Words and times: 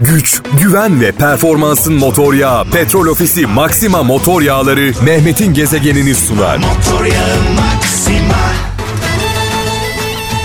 güç, 0.00 0.42
güven 0.62 1.00
ve 1.00 1.12
performansın 1.12 1.94
motor 1.94 2.34
yağı 2.34 2.64
Petrol 2.64 3.06
Ofisi 3.06 3.46
Maxima 3.46 4.02
Motor 4.02 4.42
Yağları 4.42 4.92
Mehmet'in 5.02 5.54
gezegenini 5.54 6.14
sunar. 6.14 6.56
Motor 6.56 7.06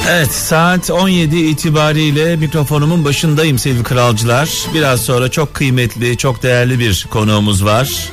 Evet 0.10 0.32
saat 0.32 0.90
17 0.90 1.38
itibariyle 1.38 2.36
mikrofonumun 2.36 3.06
başındayım 3.06 3.58
sevgili 3.58 3.84
kralcılar. 3.84 4.50
Biraz 4.74 5.02
sonra 5.02 5.32
çok 5.32 5.54
kıymetli, 5.54 6.18
çok 6.18 6.44
değerli 6.44 6.80
bir 6.80 7.08
konuğumuz 7.12 7.66
var. 7.66 8.10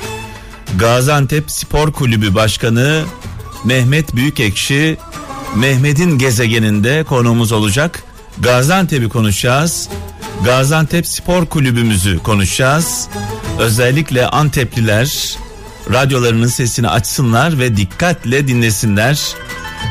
Gaziantep 0.77 1.51
Spor 1.51 1.93
Kulübü 1.93 2.35
Başkanı 2.35 3.03
Mehmet 3.65 4.17
Büyükekşi 4.17 4.97
Mehmet'in 5.57 6.19
gezegeninde 6.19 7.05
konuğumuz 7.05 7.53
olacak. 7.53 8.03
Gaziantep'i 8.39 9.09
konuşacağız. 9.09 9.89
Gaziantep 10.45 11.07
Spor 11.07 11.47
Kulübümüzü 11.47 12.19
konuşacağız. 12.19 13.09
Özellikle 13.59 14.27
Antepliler 14.27 15.37
radyolarının 15.93 16.47
sesini 16.47 16.89
açsınlar 16.89 17.59
ve 17.59 17.77
dikkatle 17.77 18.49
dinlesinler. 18.49 19.21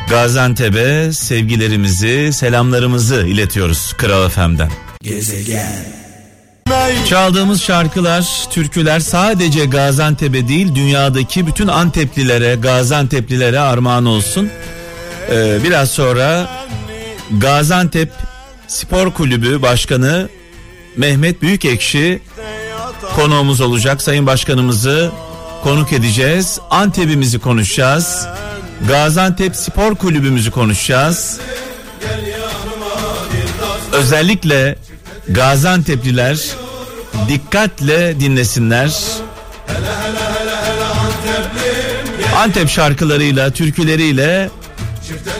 Gaziantep'e 0.08 1.12
sevgilerimizi, 1.12 2.32
selamlarımızı 2.32 3.26
iletiyoruz 3.26 3.92
Kral 3.92 4.28
FM'den. 4.28 4.70
Gezegen 5.02 5.84
Çaldığımız 7.08 7.62
şarkılar, 7.62 8.46
türküler 8.50 9.00
sadece 9.00 9.64
Gaziantep'e 9.64 10.48
değil 10.48 10.74
dünyadaki 10.74 11.46
bütün 11.46 11.68
Anteplilere, 11.68 12.54
Gaziantep'lilere 12.54 13.60
armağan 13.60 14.06
olsun. 14.06 14.50
Ee, 15.30 15.58
biraz 15.64 15.90
sonra 15.90 16.48
Gaziantep 17.38 18.12
Spor 18.68 19.12
Kulübü 19.12 19.62
Başkanı 19.62 20.28
Mehmet 20.96 21.42
Büyükekşi 21.42 22.20
konuğumuz 23.14 23.60
olacak. 23.60 24.02
Sayın 24.02 24.26
Başkanımızı 24.26 25.12
konuk 25.62 25.92
edeceğiz. 25.92 26.58
Antep'imizi 26.70 27.38
konuşacağız. 27.38 28.26
Gaziantep 28.88 29.56
Spor 29.56 29.94
Kulübümüzü 29.94 30.50
konuşacağız. 30.50 31.40
Özellikle 33.92 34.76
Gaziantep'liler 35.28 36.38
dikkatle 37.28 38.20
dinlesinler. 38.20 38.92
Antep 42.36 42.68
şarkılarıyla, 42.68 43.50
türküleriyle 43.50 44.50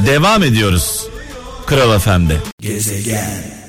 devam 0.06 0.42
ediyoruz. 0.42 1.06
Kral 1.66 1.98
FM'de. 1.98 2.36
Gezegen. 2.60 3.61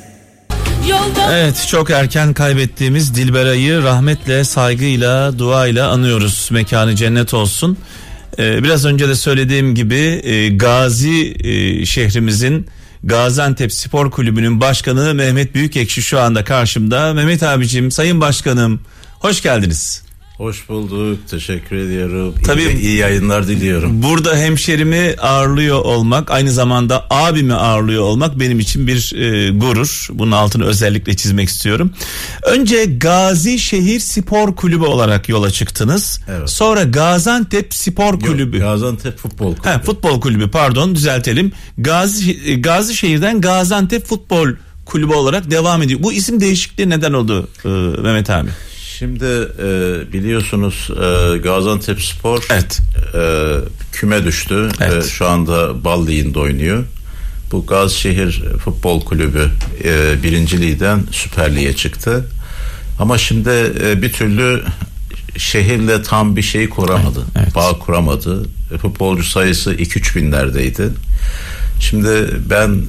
Evet 1.32 1.66
çok 1.70 1.90
erken 1.90 2.34
kaybettiğimiz 2.34 3.16
Dilberay'ı 3.16 3.84
rahmetle, 3.84 4.44
saygıyla, 4.44 5.40
duayla 5.40 5.90
anıyoruz. 5.90 6.50
Mekanı 6.52 6.96
cennet 6.96 7.34
olsun. 7.34 7.78
Ee, 8.40 8.64
biraz 8.64 8.86
önce 8.86 9.08
de 9.08 9.16
söylediğim 9.16 9.76
gibi 9.76 10.22
e, 10.24 10.50
Gazi 10.50 11.36
e, 11.44 11.86
şehrimizin 11.86 12.68
Gaziantep 13.04 13.74
Spor 13.74 14.12
Kulübü'nün 14.12 14.62
başkanı 14.62 15.14
Mehmet 15.14 15.56
Büyükekşi 15.56 16.02
şu 16.02 16.20
anda 16.20 16.44
karşımda. 16.44 17.14
Mehmet 17.14 17.44
abicim, 17.44 17.92
sayın 17.92 18.22
başkanım 18.22 18.82
hoş 19.20 19.42
geldiniz. 19.42 20.03
Hoş 20.38 20.70
bulduk. 20.70 21.20
Teşekkür 21.30 21.76
ediyorum. 21.76 22.36
Tabii 22.46 22.64
iyi, 22.64 22.80
iyi 22.80 22.98
yayınlar 22.98 23.48
diliyorum. 23.48 24.04
Burada 24.04 24.38
hemşerimi 24.38 25.16
ağırlıyor 25.22 25.80
olmak, 25.80 26.32
aynı 26.32 26.52
zamanda 26.52 27.08
abimi 27.10 27.54
ağırlıyor 27.54 28.04
olmak 28.04 28.40
benim 28.40 28.60
için 28.60 28.88
bir 28.88 29.14
e, 29.16 29.50
gurur. 29.50 30.08
Bunun 30.12 30.32
altını 30.32 30.66
özellikle 30.66 31.16
çizmek 31.16 31.50
istiyorum. 31.50 31.92
Önce 32.44 32.86
Gazi 32.86 33.60
Şehir 33.60 34.00
Spor 34.00 34.56
Kulübü 34.56 34.84
olarak 34.86 35.30
yola 35.30 35.52
çıktınız. 35.52 36.20
Evet. 36.30 36.50
Sonra 36.50 36.84
Gaziantep 36.84 37.74
Spor 37.74 38.20
Kulübü. 38.20 38.58
Yok, 38.58 38.66
Gaziantep 38.66 39.18
Futbol 39.18 39.56
Kulübü. 39.56 39.70
He, 39.70 39.80
futbol 39.80 40.22
Kulübü 40.22 40.52
pardon 40.52 40.96
düzeltelim. 40.96 41.52
Gazi 41.78 42.62
Gazi 42.62 42.96
Şehir'den 42.96 43.42
Gaziantep 43.42 44.06
Futbol 44.06 44.48
Kulübü 44.86 45.14
olarak 45.14 45.52
devam 45.52 45.82
ediyor. 45.82 46.04
Bu 46.04 46.14
isim 46.14 46.40
değişikliği 46.40 46.90
neden 46.90 47.14
oldu 47.14 47.48
e, 47.66 47.68
Mehmet 48.02 48.30
abi? 48.30 48.50
Şimdi 49.00 49.26
e, 49.26 50.14
biliyorsunuz 50.14 50.90
e, 50.92 51.38
Gaziantep 51.38 52.02
Spor 52.02 52.44
evet. 52.50 52.80
e, 53.16 53.22
küme 53.92 54.26
düştü. 54.26 54.70
Evet. 54.82 55.06
E, 55.06 55.10
şu 55.10 55.28
anda 55.28 55.84
Bal 55.84 56.08
Ligi'nde 56.08 56.40
oynuyor. 56.40 56.84
Bu 57.52 57.66
Gazişehir 57.66 58.44
Futbol 58.64 59.02
Kulübü 59.02 59.50
e, 59.84 60.24
birinci 60.24 60.62
ligden 60.62 61.04
Süper 61.12 61.56
Lig'e 61.56 61.76
çıktı. 61.76 62.26
Ama 63.00 63.18
şimdi 63.18 63.50
e, 63.84 64.02
bir 64.02 64.14
türlü 64.14 64.64
şehirle 65.38 66.04
tam 66.04 66.36
bir 66.36 66.42
şey 66.42 66.70
kuramadı. 66.70 67.20
Evet, 67.20 67.44
evet. 67.44 67.56
Bağ 67.56 67.80
kuramadı. 67.80 68.46
E, 68.74 68.78
futbolcu 68.78 69.24
sayısı 69.24 69.74
2-3 69.74 70.16
binlerdeydi. 70.16 70.90
Şimdi 71.80 72.28
ben 72.50 72.82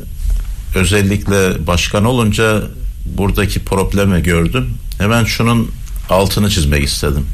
özellikle 0.74 1.66
başkan 1.66 2.04
olunca 2.04 2.62
buradaki 3.04 3.64
problemi 3.64 4.22
gördüm. 4.22 4.70
Hemen 4.98 5.24
şunun 5.24 5.70
altını 6.10 6.50
çizmek 6.50 6.84
istedim. 6.84 7.26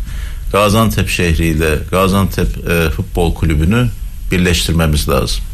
Gaziantep 0.53 1.09
şehriyle 1.09 1.79
Gaziantep 1.91 2.71
e, 2.71 2.91
Futbol 2.91 3.35
Kulübü'nü 3.35 3.89
birleştirmemiz 4.31 5.09
lazım. 5.09 5.45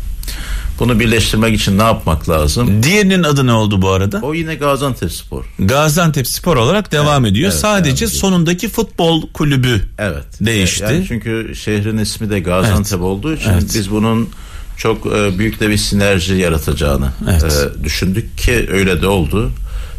Bunu 0.79 1.01
birleştirmek 1.01 1.55
için 1.55 1.79
ne 1.79 1.83
yapmak 1.83 2.29
lazım? 2.29 2.83
Diğerinin 2.83 3.23
adı 3.23 3.47
ne 3.47 3.53
oldu 3.53 3.83
bu 3.83 3.91
arada? 3.91 4.21
O 4.23 4.35
yine 4.35 4.55
Gaziantep 4.55 5.13
Spor. 5.13 5.45
Gaziantep 5.59 6.29
Spor 6.29 6.57
olarak 6.57 6.93
devam 6.93 7.25
evet, 7.25 7.33
ediyor. 7.33 7.51
Evet, 7.51 7.61
Sadece 7.61 8.05
evet. 8.05 8.15
sonundaki 8.15 8.69
futbol 8.69 9.23
kulübü 9.33 9.83
evet. 9.99 10.25
değişti. 10.41 10.85
Yani 10.85 11.05
çünkü 11.09 11.53
şehrin 11.57 11.99
ismi 11.99 12.31
de 12.31 12.41
Gaziantep 12.41 12.93
evet. 12.93 13.03
olduğu 13.03 13.35
için 13.35 13.51
evet. 13.51 13.71
biz 13.75 13.91
bunun 13.91 14.29
çok 14.77 15.07
e, 15.07 15.39
büyük 15.39 15.61
de 15.61 15.71
bir 15.71 15.77
sinerji 15.77 16.35
yaratacağını 16.35 17.09
evet. 17.31 17.43
e, 17.81 17.85
düşündük 17.85 18.39
ki 18.39 18.69
öyle 18.71 19.03
de 19.03 19.07
oldu. 19.07 19.53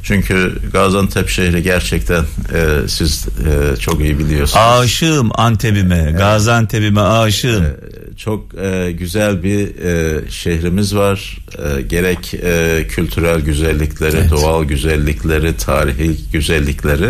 Çünkü 0.04 0.60
Gaziantep 0.74 1.30
şehri 1.30 1.64
gerçekten 1.64 2.24
e, 2.54 2.88
siz 2.88 3.26
e, 3.28 3.78
çok 3.78 4.02
iyi 4.02 4.20
biliyorsunuz. 4.20 4.66
Aşığım 4.66 5.32
Antep'ime, 5.40 5.98
evet. 6.04 6.18
Gaziantep'ime 6.18 7.02
aşığım. 7.02 7.64
E, 7.64 7.76
çok 8.18 8.56
e, 8.56 8.92
güzel 8.92 9.44
bir 9.44 9.86
e, 9.86 10.22
şehrimiz 10.32 10.96
var. 10.96 11.38
E, 11.58 11.82
gerek 11.82 12.34
e, 12.34 12.86
kültürel 12.90 13.40
güzellikleri, 13.40 14.18
evet. 14.18 14.32
doğal 14.32 14.64
güzellikleri, 14.64 15.58
tarihi 15.58 16.18
güzellikleri 16.32 17.10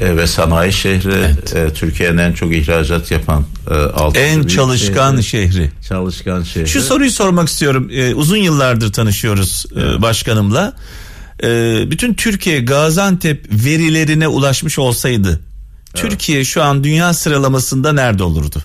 e, 0.00 0.16
ve 0.16 0.26
sanayi 0.26 0.72
şehri 0.72 1.12
evet. 1.12 1.56
e, 1.56 1.74
Türkiye'nin 1.74 2.18
en 2.18 2.32
çok 2.32 2.54
ihracat 2.54 3.10
yapan 3.10 3.44
e, 3.70 3.74
altı 3.74 4.20
en 4.20 4.42
çalışkan 4.42 5.20
şehri. 5.20 5.52
şehri. 5.52 5.70
Çalışkan 5.88 6.42
şehri. 6.42 6.68
Şu 6.68 6.82
soruyu 6.82 7.10
sormak 7.10 7.48
istiyorum. 7.48 7.88
E, 7.92 8.14
uzun 8.14 8.36
yıllardır 8.36 8.92
tanışıyoruz 8.92 9.64
e, 9.76 9.80
evet. 9.80 10.02
başkanımla 10.02 10.72
e, 11.42 11.90
bütün 11.90 12.14
Türkiye 12.14 12.60
Gaziantep 12.60 13.46
verilerine 13.50 14.28
ulaşmış 14.28 14.78
olsaydı 14.78 15.28
evet. 15.28 15.40
Türkiye 15.94 16.44
şu 16.44 16.62
an 16.62 16.84
dünya 16.84 17.14
sıralamasında 17.14 17.92
nerede 17.92 18.22
olurdu? 18.22 18.62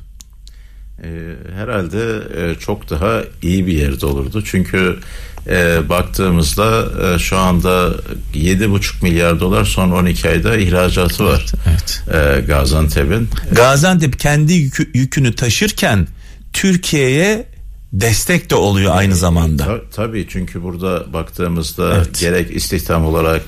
E, 1.04 1.10
herhalde 1.56 2.22
e, 2.42 2.56
çok 2.56 2.90
daha 2.90 3.22
iyi 3.42 3.68
bir 3.68 3.74
yerde 3.74 4.06
olurdu. 4.06 4.44
Çünkü 4.46 5.00
e, 5.48 5.90
baktığımızda 5.90 6.88
e, 7.16 7.20
şu 7.20 7.38
anda 7.38 7.96
7,5 8.34 9.04
milyar 9.04 9.40
dolar 9.40 9.66
son 9.66 9.92
12 9.92 10.30
ayda 10.30 10.58
ihracatı 10.58 11.26
var. 11.26 11.46
Evet, 11.68 12.02
evet. 12.14 12.38
E, 12.38 12.42
Gaziantep'in. 12.42 13.30
Gaziantep 13.52 14.20
kendi 14.20 14.54
yükü, 14.54 14.92
yükünü 14.94 15.36
taşırken 15.36 16.08
Türkiye'ye 16.54 17.46
destek 17.94 18.50
de 18.50 18.56
oluyor 18.56 18.96
aynı 18.96 19.16
zamanda. 19.16 19.64
Ta, 19.64 19.80
tabii 19.92 20.28
çünkü 20.30 20.64
burada 20.64 21.14
baktığımızda 21.14 21.96
evet. 21.96 22.20
gerek 22.20 22.56
istihdam 22.56 23.06
olarak 23.06 23.42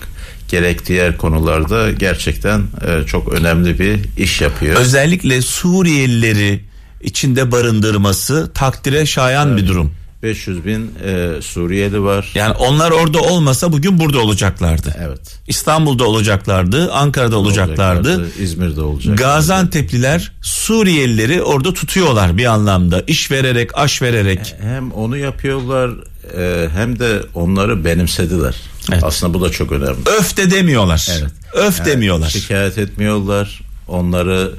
gerek 0.47 0.85
diğer 0.85 1.17
konularda 1.17 1.91
gerçekten 1.91 2.63
e, 2.87 3.05
çok 3.05 3.33
önemli 3.33 3.79
bir 3.79 3.99
iş 4.17 4.41
yapıyor. 4.41 4.75
Özellikle 4.75 5.41
Suriyelileri 5.41 6.61
içinde 7.01 7.51
barındırması 7.51 8.51
takdire 8.53 9.05
şayan 9.05 9.49
evet. 9.49 9.61
bir 9.61 9.67
durum. 9.67 9.91
500 10.23 10.65
bin 10.65 10.91
e, 11.05 11.41
Suriyeli 11.41 12.03
var. 12.03 12.31
Yani 12.35 12.53
onlar 12.53 12.91
orada 12.91 13.21
olmasa 13.21 13.71
bugün 13.71 13.99
burada 13.99 14.19
olacaklardı. 14.19 14.95
Evet. 15.07 15.39
İstanbul'da 15.47 16.03
olacaklardı, 16.03 16.93
Ankara'da 16.93 17.37
olacaklardı. 17.37 18.09
olacaklardı 18.09 18.43
İzmir'de 18.43 18.81
olacaklardı. 18.81 19.21
Gaziantep'liler 19.23 20.31
Suriyelileri 20.41 21.43
orada 21.43 21.73
tutuyorlar 21.73 22.37
bir 22.37 22.45
anlamda. 22.45 23.03
İş 23.07 23.31
vererek, 23.31 23.77
aş 23.77 24.01
vererek. 24.01 24.55
E, 24.61 24.65
hem 24.67 24.91
onu 24.91 25.17
yapıyorlar 25.17 25.91
e, 26.37 26.69
hem 26.69 26.99
de 26.99 27.21
onları 27.33 27.85
benimsediler. 27.85 28.55
Evet. 28.91 29.03
Aslında 29.03 29.33
bu 29.33 29.41
da 29.41 29.51
çok 29.51 29.71
önemli. 29.71 29.99
Öf 30.19 30.37
de 30.37 30.51
demiyorlar. 30.51 31.07
Evet. 31.19 31.31
Öf 31.53 31.79
yani 31.79 31.89
demiyorlar. 31.89 32.29
Şikayet 32.29 32.77
etmiyorlar. 32.77 33.61
Onları 33.87 34.51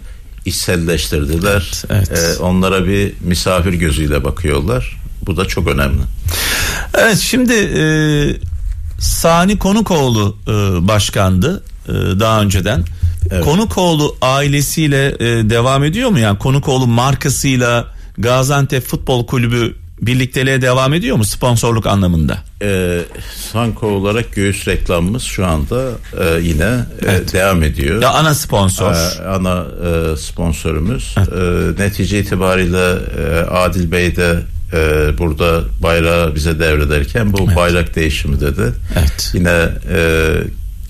içselleştirdiler. 0.45 1.73
Evet, 1.91 2.09
evet. 2.11 2.37
Ee, 2.39 2.43
onlara 2.43 2.87
bir 2.87 3.13
misafir 3.21 3.73
gözüyle 3.73 4.25
bakıyorlar. 4.25 4.97
Bu 5.27 5.37
da 5.37 5.45
çok 5.45 5.69
önemli. 5.69 6.01
Evet 6.95 7.19
şimdi 7.19 7.53
e, 7.55 7.85
Sani 9.01 9.59
Konukoğlu 9.59 10.37
e, 10.49 10.53
başkandı. 10.89 11.63
e, 11.89 11.93
daha 11.93 12.41
önceden. 12.43 12.85
Evet. 13.31 13.45
Konukoğlu 13.45 14.17
ailesiyle 14.23 15.09
e, 15.09 15.51
devam 15.51 15.85
ediyor 15.85 16.11
mu 16.11 16.19
yani 16.19 16.39
Konukoğlu 16.39 16.87
markasıyla 16.87 17.87
Gaziantep 18.19 18.83
Futbol 18.87 19.27
Kulübü 19.27 19.75
birlikteliğe 20.01 20.63
devam 20.63 20.95
ediyor 20.95 21.17
mu 21.17 21.25
sponsorluk 21.25 21.87
anlamında? 21.87 22.39
Ee, 22.63 23.01
Sanko 23.53 23.87
olarak 23.87 24.33
göğüs 24.33 24.69
reklamımız 24.69 25.23
şu 25.23 25.47
anda 25.47 25.91
e, 26.21 26.41
yine 26.41 26.65
e, 26.65 26.85
evet. 27.03 27.35
e, 27.35 27.39
devam 27.39 27.63
ediyor. 27.63 28.03
Ya 28.03 28.11
ana 28.11 28.35
sponsor. 28.35 28.93
Ee, 28.93 29.29
ana 29.29 29.65
e, 29.87 30.17
sponsorumuz. 30.17 31.15
Evet. 31.19 31.29
E, 31.79 31.83
netice 31.83 32.21
itibariyle 32.21 32.99
e, 33.23 33.51
Adil 33.51 33.93
Bey 33.93 34.17
de 34.17 34.39
e, 34.73 34.79
burada 35.19 35.61
bayrağı 35.83 36.35
bize 36.35 36.59
devrederken 36.61 37.33
bu 37.33 37.45
evet. 37.47 37.57
bayrak 37.57 37.97
değişimi 37.97 38.41
dedi. 38.41 38.73
Evet. 38.99 39.31
Yine 39.35 39.69
e, 39.93 40.29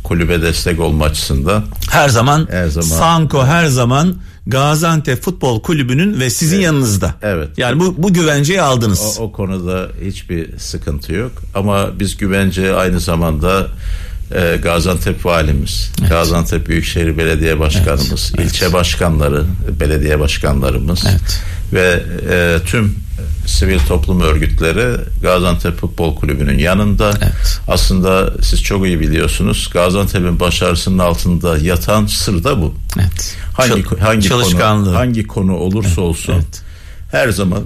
kulübe 0.05 0.43
destek 0.43 0.81
olma 0.81 1.05
açısından. 1.05 1.65
Her 1.91 2.09
zaman, 2.09 2.49
her 2.51 2.67
zaman 2.67 2.97
Sanko 2.97 3.45
her 3.47 3.67
zaman 3.67 4.15
Gaziantep 4.47 5.23
Futbol 5.23 5.61
Kulübü'nün 5.61 6.21
ve 6.21 6.31
sizin 6.31 6.57
evet. 6.57 6.65
yanınızda. 6.65 7.15
Evet. 7.23 7.49
Yani 7.57 7.81
bu 7.81 7.95
bu 7.99 8.13
güvenceyi 8.13 8.63
aldınız. 8.63 9.17
O, 9.19 9.23
o 9.23 9.33
konuda 9.33 9.89
hiçbir 10.05 10.59
sıkıntı 10.59 11.13
yok 11.13 11.33
ama 11.55 12.01
biz 12.01 12.17
güvence 12.17 12.75
aynı 12.75 13.01
zamanda 13.01 13.67
e, 14.35 14.56
Gaziantep 14.62 15.27
valimiz, 15.27 15.93
evet. 16.00 16.11
Gaziantep 16.11 16.69
Büyükşehir 16.69 17.19
Belediye 17.19 17.59
Başkanımız, 17.59 18.32
evet. 18.38 18.47
ilçe 18.47 18.73
başkanları, 18.73 19.44
belediye 19.81 20.21
başkanlarımız 20.21 21.05
evet. 21.09 21.43
ve 21.73 22.03
e, 22.31 22.59
tüm 22.67 22.94
sivil 23.47 23.79
toplum 23.79 24.21
örgütleri 24.21 24.97
Gaziantep 25.23 25.79
Futbol 25.81 26.17
Kulübü'nün 26.17 26.59
yanında. 26.59 27.11
Evet. 27.23 27.61
Aslında 27.69 28.32
siz 28.43 28.62
çok 28.62 28.87
iyi 28.87 29.00
biliyorsunuz 29.00 29.71
Gaziantep'in 29.73 30.41
başarısının 30.41 30.99
altında 30.99 31.59
yatan 31.59 32.06
sır 32.06 32.44
da 32.44 32.62
bu. 32.62 32.75
Evet. 33.00 33.37
Hangi 33.56 33.85
Çal- 33.85 33.99
hangi 33.99 34.29
konu 34.29 34.97
hangi 34.97 35.26
konu 35.26 35.56
olursa 35.56 35.88
evet. 35.88 35.99
olsun 35.99 36.33
evet. 36.33 36.62
her 37.11 37.29
zaman 37.29 37.62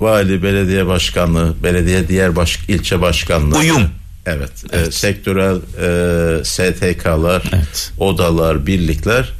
vali, 0.00 0.42
belediye 0.42 0.86
başkanlığı, 0.86 1.54
belediye 1.62 2.08
diğer 2.08 2.36
baş, 2.36 2.58
ilçe 2.68 3.00
başkanlığı 3.00 3.58
uyum 3.58 3.82
Evet, 4.28 4.50
evet. 4.72 4.88
E, 4.88 4.90
sektörel 4.90 5.56
e, 5.56 6.44
STK'lar, 6.44 7.42
evet. 7.52 7.92
odalar, 7.98 8.66
birlikler 8.66 9.32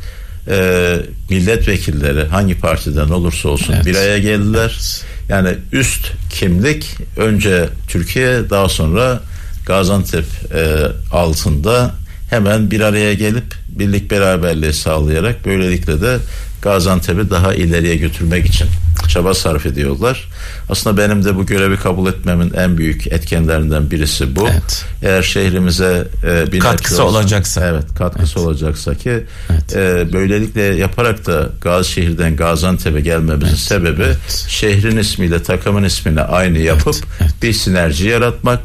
e, 0.48 0.96
milletvekilleri 1.30 2.24
hangi 2.24 2.58
partiden 2.58 3.08
olursa 3.08 3.48
olsun 3.48 3.72
evet. 3.72 3.86
bir 3.86 3.94
araya 3.94 4.18
geldiler. 4.18 4.72
Evet. 4.74 5.04
Yani 5.28 5.54
üst 5.72 6.12
kimlik 6.30 6.96
önce 7.16 7.68
Türkiye 7.88 8.50
daha 8.50 8.68
sonra 8.68 9.20
Gaziantep 9.66 10.24
e, 10.54 10.86
altında 11.12 11.94
hemen 12.30 12.70
bir 12.70 12.80
araya 12.80 13.14
gelip 13.14 13.54
birlik 13.68 14.10
beraberliği 14.10 14.72
sağlayarak 14.72 15.46
böylelikle 15.46 16.00
de 16.00 16.18
Gaziantep'i 16.62 17.30
daha 17.30 17.54
ileriye 17.54 17.96
götürmek 17.96 18.46
için 18.46 18.66
çaba 19.08 19.34
sarf 19.34 19.66
ediyorlar. 19.66 20.28
Aslında 20.70 20.96
benim 20.96 21.24
de 21.24 21.36
bu 21.36 21.46
görevi 21.46 21.76
kabul 21.76 22.08
etmemin 22.08 22.52
en 22.54 22.78
büyük 22.78 23.06
etkenlerinden 23.06 23.90
birisi 23.90 24.36
bu. 24.36 24.48
Evet. 24.48 24.84
Eğer 25.02 25.22
şehrimize 25.22 26.08
e, 26.24 26.52
bir 26.52 26.60
katkısı 26.60 27.04
olsa, 27.04 27.18
olacaksa. 27.18 27.66
Evet, 27.66 27.94
katkısı 27.98 28.38
evet. 28.38 28.46
olacaksa 28.46 28.94
ki 28.94 29.24
evet. 29.50 29.76
e, 29.76 30.12
böylelikle 30.12 30.62
yaparak 30.62 31.26
da 31.26 31.48
Gazişehir'den 31.60 32.36
Gaziantep'e 32.36 33.00
gelmemizin 33.00 33.48
evet. 33.48 33.58
sebebi 33.58 34.02
evet. 34.02 34.46
şehrin 34.48 34.96
ismiyle 34.96 35.42
takımın 35.42 35.82
ismini 35.82 36.20
aynı 36.20 36.58
yapıp 36.58 36.94
evet. 36.94 37.04
Evet. 37.20 37.42
bir 37.42 37.52
sinerji 37.52 38.08
yaratmak 38.08 38.60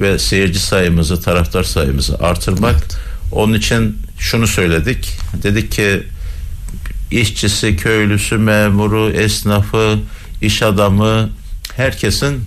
ve 0.00 0.18
seyirci 0.18 0.58
sayımızı, 0.58 1.22
taraftar 1.22 1.62
sayımızı 1.62 2.18
artırmak. 2.18 2.74
Evet. 2.74 2.96
Onun 3.32 3.54
için 3.54 3.98
şunu 4.18 4.46
söyledik. 4.46 5.18
Dedik 5.42 5.72
ki 5.72 6.02
işçisi, 7.10 7.76
köylüsü, 7.76 8.38
memuru, 8.38 9.10
esnafı, 9.10 9.98
iş 10.42 10.62
adamı 10.62 11.30
herkesin 11.76 12.40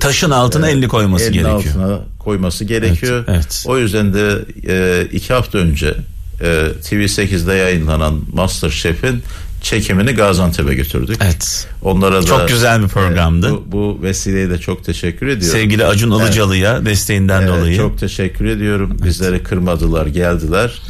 taşın 0.00 0.30
altına 0.30 0.68
e, 0.68 0.72
elini 0.72 0.88
koyması 0.88 1.24
elini 1.24 1.34
gerekiyor. 1.34 1.74
altına 1.74 2.00
koyması 2.18 2.64
gerekiyor. 2.64 3.24
Evet, 3.28 3.36
evet. 3.36 3.64
O 3.66 3.78
yüzden 3.78 4.14
de 4.14 4.44
e, 4.68 5.04
iki 5.12 5.32
hafta 5.32 5.58
önce 5.58 5.94
e, 6.40 6.46
TV8'de 6.82 7.54
yayınlanan 7.54 8.20
Master 8.32 8.70
Chef'in 8.70 9.22
çekimini 9.62 10.12
Gaziantep'e 10.12 10.74
götürdük. 10.74 11.16
Evet. 11.24 11.68
Onlara 11.82 12.22
da 12.22 12.26
çok 12.26 12.48
güzel 12.48 12.82
bir 12.82 12.88
programdı. 12.88 13.48
E, 13.48 13.50
bu, 13.50 13.64
bu 13.66 14.02
vesileyle 14.02 14.50
de 14.50 14.58
çok 14.58 14.84
teşekkür 14.84 15.26
ediyorum. 15.26 15.58
Sevgili 15.58 15.84
Acun 15.86 16.10
Ilıcalı'ya 16.10 16.76
evet. 16.76 16.86
desteğinden 16.86 17.42
evet, 17.42 17.50
dolayı. 17.50 17.76
Çok 17.76 17.98
teşekkür 17.98 18.44
ediyorum. 18.44 18.90
Evet. 18.92 19.04
Bizleri 19.04 19.42
kırmadılar, 19.42 20.06
geldiler 20.06 20.82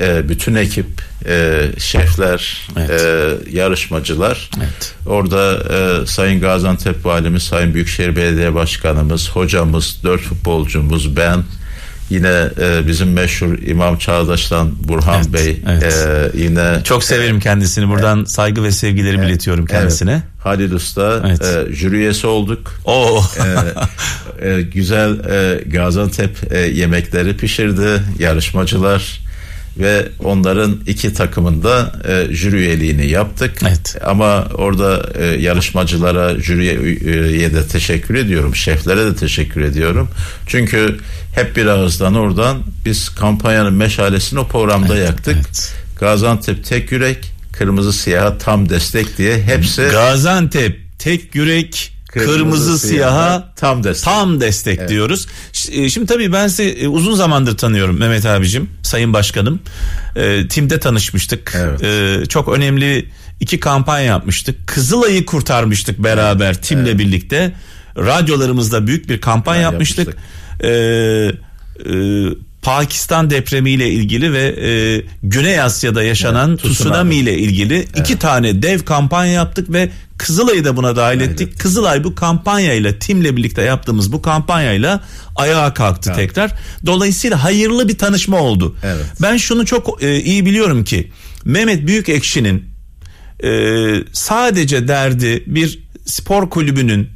e, 0.00 0.28
bütün 0.28 0.54
ekip 0.54 0.86
e, 1.26 1.66
şefler 1.78 2.68
evet. 2.76 2.90
e, 2.90 3.34
yarışmacılar 3.50 4.50
evet. 4.58 4.94
orada 5.06 5.54
e, 5.74 6.06
Sayın 6.06 6.40
Gaziantep 6.40 7.06
Valimiz 7.06 7.42
Sayın 7.42 7.74
Büyükşehir 7.74 8.16
Belediye 8.16 8.54
Başkanımız 8.54 9.30
hocamız 9.30 9.96
dört 10.04 10.20
futbolcumuz 10.20 11.16
ben 11.16 11.44
Yine 12.12 12.48
e, 12.60 12.86
bizim 12.86 13.12
meşhur 13.12 13.58
İmam 13.58 13.98
Çağdaş'tan 13.98 14.72
Burhan 14.88 15.22
evet, 15.22 15.32
Bey 15.32 15.62
evet. 15.68 16.08
E, 16.34 16.38
yine 16.38 16.80
çok 16.84 17.04
severim 17.04 17.40
kendisini. 17.40 17.88
Buradan 17.88 18.22
e, 18.22 18.26
saygı 18.26 18.62
ve 18.62 18.72
sevgilerimi 18.72 19.22
evet, 19.22 19.30
iletiyorum 19.30 19.66
kendisine. 19.66 20.12
Evet. 20.12 20.22
Halil 20.38 20.72
Usta 20.72 21.22
evet. 21.26 21.42
e, 21.42 21.74
jüri 21.74 21.96
üyesi 21.96 22.26
olduk. 22.26 22.80
Oo. 22.84 23.24
e, 24.40 24.48
e, 24.48 24.62
güzel 24.62 25.18
e, 25.30 25.64
Gaziantep 25.66 26.52
e, 26.52 26.58
yemekleri 26.58 27.36
pişirdi 27.36 28.02
yarışmacılar 28.18 29.20
ve 29.78 30.08
onların 30.24 30.80
iki 30.86 31.14
takımında 31.14 31.92
e, 32.08 32.34
jüri 32.34 32.56
üyeliğini 32.56 33.10
yaptık. 33.10 33.60
Evet. 33.62 33.96
Ama 34.04 34.44
orada 34.54 35.12
e, 35.18 35.24
yarışmacılara, 35.24 36.40
jüriye 36.40 37.54
de 37.54 37.66
teşekkür 37.66 38.14
ediyorum. 38.14 38.56
Şeflere 38.56 39.04
de 39.06 39.16
teşekkür 39.16 39.60
ediyorum. 39.60 40.08
Çünkü 40.46 40.98
hep 41.34 41.56
bir 41.56 41.66
ağızdan 41.66 42.14
oradan 42.14 42.62
biz 42.84 43.08
kampanyanın 43.08 43.74
meşalesini 43.74 44.40
o 44.40 44.48
programda 44.48 44.96
evet, 44.96 45.08
yaktık. 45.08 45.34
Evet. 45.34 45.74
Gaziantep 46.00 46.64
tek 46.64 46.92
yürek, 46.92 47.32
kırmızı 47.52 47.92
siyah 47.92 48.38
tam 48.38 48.68
destek 48.68 49.18
diye 49.18 49.42
hepsi 49.42 49.82
Gaziantep 49.82 50.78
tek 50.98 51.34
yürek 51.34 51.91
Kırmızı, 52.12 52.38
kırmızı 52.38 52.78
siyaha 52.78 53.52
tam 53.56 53.84
destek, 53.84 54.04
tam 54.04 54.40
destek 54.40 54.78
evet. 54.78 54.88
diyoruz. 54.88 55.26
E, 55.72 55.88
şimdi 55.88 56.06
tabii 56.06 56.32
ben 56.32 56.48
sizi 56.48 56.62
e, 56.70 56.88
uzun 56.88 57.14
zamandır 57.14 57.56
tanıyorum 57.56 57.98
Mehmet 57.98 58.26
abicim, 58.26 58.70
Sayın 58.82 59.12
Başkanım. 59.12 59.60
E, 60.16 60.48
timde 60.48 60.80
tanışmıştık. 60.80 61.52
Evet. 61.56 61.82
E, 61.84 62.26
çok 62.26 62.48
önemli 62.48 63.08
iki 63.40 63.60
kampanya 63.60 64.06
yapmıştık. 64.06 64.66
Kızılay'ı 64.66 65.26
kurtarmıştık 65.26 65.98
beraber 65.98 66.46
evet. 66.46 66.62
timle 66.62 66.88
evet. 66.88 66.98
birlikte. 66.98 67.52
Radyolarımızda 67.96 68.86
büyük 68.86 69.08
bir 69.08 69.20
kampanya 69.20 69.62
evet, 69.62 69.72
yapmıştık. 69.72 70.08
yapmıştık. 70.08 70.64
E, 70.64 70.70
e, 71.90 72.51
Pakistan 72.62 73.30
depremiyle 73.30 73.88
ilgili 73.88 74.32
ve 74.32 74.42
e, 74.42 75.02
Güney 75.22 75.60
Asya'da 75.60 76.02
yaşanan 76.02 76.50
evet, 76.50 76.74
tsunami 76.74 77.14
ile 77.14 77.38
ilgili 77.38 77.74
evet. 77.74 77.98
iki 77.98 78.18
tane 78.18 78.62
dev 78.62 78.80
kampanya 78.80 79.32
yaptık 79.32 79.72
ve 79.72 79.90
Kızılay'ı 80.18 80.64
da 80.64 80.76
buna 80.76 80.96
dahil 80.96 81.20
ettik. 81.20 81.48
Evet. 81.48 81.58
Kızılay 81.58 82.04
bu 82.04 82.14
kampanyayla 82.14 82.98
timle 82.98 83.36
birlikte 83.36 83.62
yaptığımız 83.62 84.12
bu 84.12 84.22
kampanyayla 84.22 85.00
ayağa 85.36 85.74
kalktı 85.74 86.12
evet. 86.14 86.26
tekrar. 86.26 86.54
Dolayısıyla 86.86 87.44
hayırlı 87.44 87.88
bir 87.88 87.98
tanışma 87.98 88.40
oldu. 88.40 88.76
Evet. 88.84 89.04
Ben 89.22 89.36
şunu 89.36 89.66
çok 89.66 90.02
e, 90.02 90.20
iyi 90.20 90.46
biliyorum 90.46 90.84
ki 90.84 91.12
Mehmet 91.44 91.86
Büyükekşi'nin 91.86 92.64
e, 93.44 93.50
sadece 94.12 94.88
derdi 94.88 95.44
bir 95.46 95.78
spor 96.04 96.50
kulübünün 96.50 97.08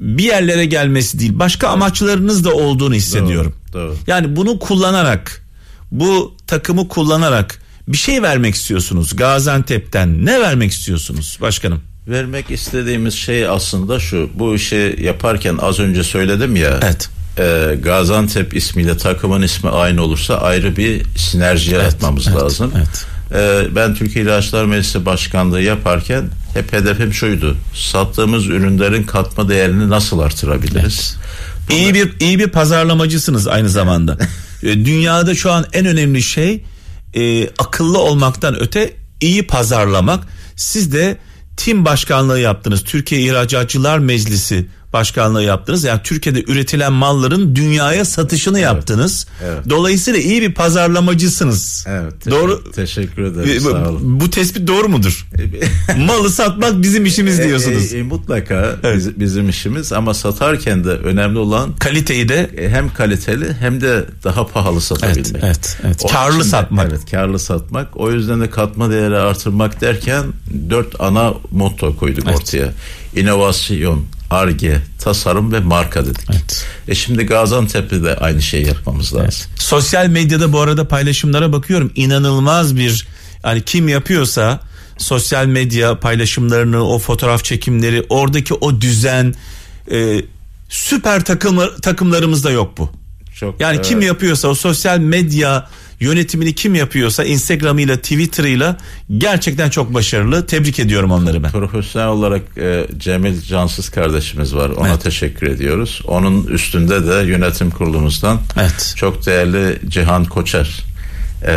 bir 0.00 0.24
yerlere 0.24 0.64
gelmesi 0.64 1.18
değil 1.18 1.38
başka 1.38 1.68
amaçlarınız 1.68 2.44
da 2.44 2.54
olduğunu 2.54 2.94
hissediyorum. 2.94 3.54
Doğru, 3.72 3.82
doğru. 3.82 3.96
Yani 4.06 4.36
bunu 4.36 4.58
kullanarak 4.58 5.42
bu 5.90 6.34
takımı 6.46 6.88
kullanarak 6.88 7.58
bir 7.88 7.96
şey 7.96 8.22
vermek 8.22 8.54
istiyorsunuz 8.54 9.16
Gaziantep'ten 9.16 10.26
ne 10.26 10.40
vermek 10.40 10.72
istiyorsunuz 10.72 11.38
başkanım? 11.40 11.80
Vermek 12.08 12.50
istediğimiz 12.50 13.14
şey 13.14 13.48
aslında 13.48 14.00
şu 14.00 14.30
bu 14.34 14.54
işi 14.54 14.96
yaparken 15.02 15.58
az 15.62 15.78
önce 15.78 16.04
söyledim 16.04 16.56
ya. 16.56 16.80
Evet. 16.82 17.08
E, 17.38 17.74
Gaziantep 17.82 18.56
ismiyle 18.56 18.96
takımın 18.96 19.42
ismi 19.42 19.70
aynı 19.70 20.02
olursa 20.02 20.36
ayrı 20.36 20.76
bir 20.76 21.04
sinerji 21.16 21.70
evet, 21.70 21.82
yaratmamız 21.82 22.28
evet, 22.28 22.42
lazım. 22.42 22.72
Evet. 22.76 23.06
E, 23.34 23.66
ben 23.74 23.94
Türkiye 23.94 24.24
İlaçlar 24.24 24.64
Meclisi 24.64 25.06
Başkanlığı 25.06 25.62
yaparken 25.62 26.24
hep 26.54 26.72
hedefim 26.72 27.12
şuydu. 27.12 27.56
Sattığımız 27.74 28.46
ürünlerin 28.46 29.02
katma 29.02 29.48
değerini 29.48 29.90
nasıl 29.90 30.18
artırabiliriz? 30.18 31.16
Evet. 31.70 31.80
İyi 31.80 31.94
bir 31.94 32.12
iyi 32.20 32.38
bir 32.38 32.48
pazarlamacısınız 32.48 33.46
aynı 33.46 33.68
zamanda. 33.68 34.18
E, 34.62 34.84
dünyada 34.84 35.34
şu 35.34 35.52
an 35.52 35.66
en 35.72 35.86
önemli 35.86 36.22
şey 36.22 36.64
e, 37.14 37.48
akıllı 37.48 37.98
olmaktan 37.98 38.60
öte 38.60 38.92
iyi 39.20 39.46
pazarlamak. 39.46 40.24
Siz 40.56 40.92
de 40.92 41.18
tim 41.56 41.84
başkanlığı 41.84 42.40
yaptınız. 42.40 42.84
Türkiye 42.84 43.20
İhracatçılar 43.20 43.98
Meclisi 43.98 44.66
başkanlığı 44.92 45.42
yaptınız. 45.42 45.84
Yani 45.84 46.00
Türkiye'de 46.04 46.44
üretilen 46.46 46.92
malların 46.92 47.56
dünyaya 47.56 48.04
satışını 48.04 48.58
evet. 48.58 48.66
yaptınız. 48.66 49.26
Evet. 49.44 49.70
Dolayısıyla 49.70 50.20
iyi 50.20 50.42
bir 50.42 50.54
pazarlamacısınız. 50.54 51.84
Evet. 51.88 52.12
Teşekkür, 52.20 52.30
doğru. 52.30 52.72
Teşekkür 52.72 53.22
ederim. 53.22 53.64
Bu, 53.64 53.70
sağ 53.70 53.88
olun. 53.88 54.20
Bu 54.20 54.30
tespit 54.30 54.68
doğru 54.68 54.88
mudur? 54.88 55.26
Malı 55.98 56.30
satmak 56.30 56.82
bizim 56.82 57.06
işimiz 57.06 57.40
e, 57.40 57.44
diyorsunuz. 57.44 57.94
E, 57.94 57.98
e, 57.98 58.02
mutlaka 58.02 58.76
evet. 58.82 59.06
bizim 59.16 59.48
işimiz 59.48 59.92
ama 59.92 60.14
satarken 60.14 60.84
de 60.84 60.90
önemli 60.90 61.38
olan 61.38 61.76
kaliteyi 61.76 62.28
de 62.28 62.50
e, 62.56 62.68
hem 62.68 62.94
kaliteli 62.94 63.54
hem 63.54 63.80
de 63.80 64.04
daha 64.24 64.46
pahalı 64.46 64.80
satabilmek. 64.80 65.44
Evet, 65.44 65.44
evet, 65.44 65.76
evet. 65.84 66.12
Karlı 66.12 66.44
satmak. 66.44 66.88
Evet, 66.90 67.10
karlı 67.10 67.38
satmak. 67.38 67.96
O 67.96 68.12
yüzden 68.12 68.40
de 68.40 68.50
katma 68.50 68.90
değeri 68.90 69.16
artırmak 69.16 69.80
derken 69.80 70.24
dört 70.70 71.00
ana 71.00 71.34
motto 71.50 71.96
koyduk 71.96 72.24
evet. 72.26 72.36
ortaya. 72.36 72.72
İnovasyon, 73.16 74.04
arge, 74.30 74.80
tasarım 74.98 75.52
ve 75.52 75.60
marka 75.60 76.06
dedik. 76.06 76.26
Evet. 76.30 76.66
E 76.88 76.94
şimdi 76.94 77.26
Gaziantep'te 77.26 78.04
de 78.04 78.16
aynı 78.16 78.42
şeyi 78.42 78.66
yapmamız 78.66 79.14
lazım. 79.14 79.24
Evet. 79.24 79.48
Sosyal 79.58 80.06
medyada 80.06 80.52
bu 80.52 80.60
arada 80.60 80.88
paylaşımlara 80.88 81.52
bakıyorum. 81.52 81.92
İnanılmaz 81.94 82.76
bir 82.76 83.06
yani 83.44 83.62
kim 83.62 83.88
yapıyorsa 83.88 84.60
sosyal 84.98 85.46
medya 85.46 86.00
paylaşımlarını, 86.00 86.88
o 86.88 86.98
fotoğraf 86.98 87.44
çekimleri, 87.44 88.06
oradaki 88.08 88.54
o 88.54 88.80
düzen 88.80 89.34
e, 89.90 90.20
süper 90.68 91.24
takım 91.24 91.60
takımlarımızda 91.82 92.50
yok 92.50 92.78
bu. 92.78 92.90
Çok, 93.34 93.60
yani 93.60 93.76
evet. 93.76 93.86
kim 93.86 94.00
yapıyorsa 94.00 94.48
o 94.48 94.54
sosyal 94.54 94.98
medya 94.98 95.68
yönetimini 96.00 96.54
kim 96.54 96.74
yapıyorsa 96.74 97.24
Instagram'ıyla 97.24 97.96
Twitter'ıyla 97.96 98.76
gerçekten 99.18 99.70
çok 99.70 99.94
başarılı. 99.94 100.46
Tebrik 100.46 100.78
ediyorum 100.78 101.10
onları 101.10 101.42
ben. 101.42 101.50
Profesyonel 101.50 102.08
olarak 102.08 102.42
e, 102.58 102.86
Cemil 102.98 103.42
Cansız 103.42 103.88
kardeşimiz 103.88 104.54
var. 104.54 104.70
Ona 104.70 104.88
evet. 104.88 105.02
teşekkür 105.02 105.46
ediyoruz. 105.46 106.02
Onun 106.06 106.46
üstünde 106.46 107.06
de 107.06 107.26
yönetim 107.26 107.70
kurulumuzdan 107.70 108.40
evet. 108.60 108.94
çok 108.96 109.26
değerli 109.26 109.78
Cihan 109.88 110.24
Koçer 110.24 110.84
e, 111.42 111.52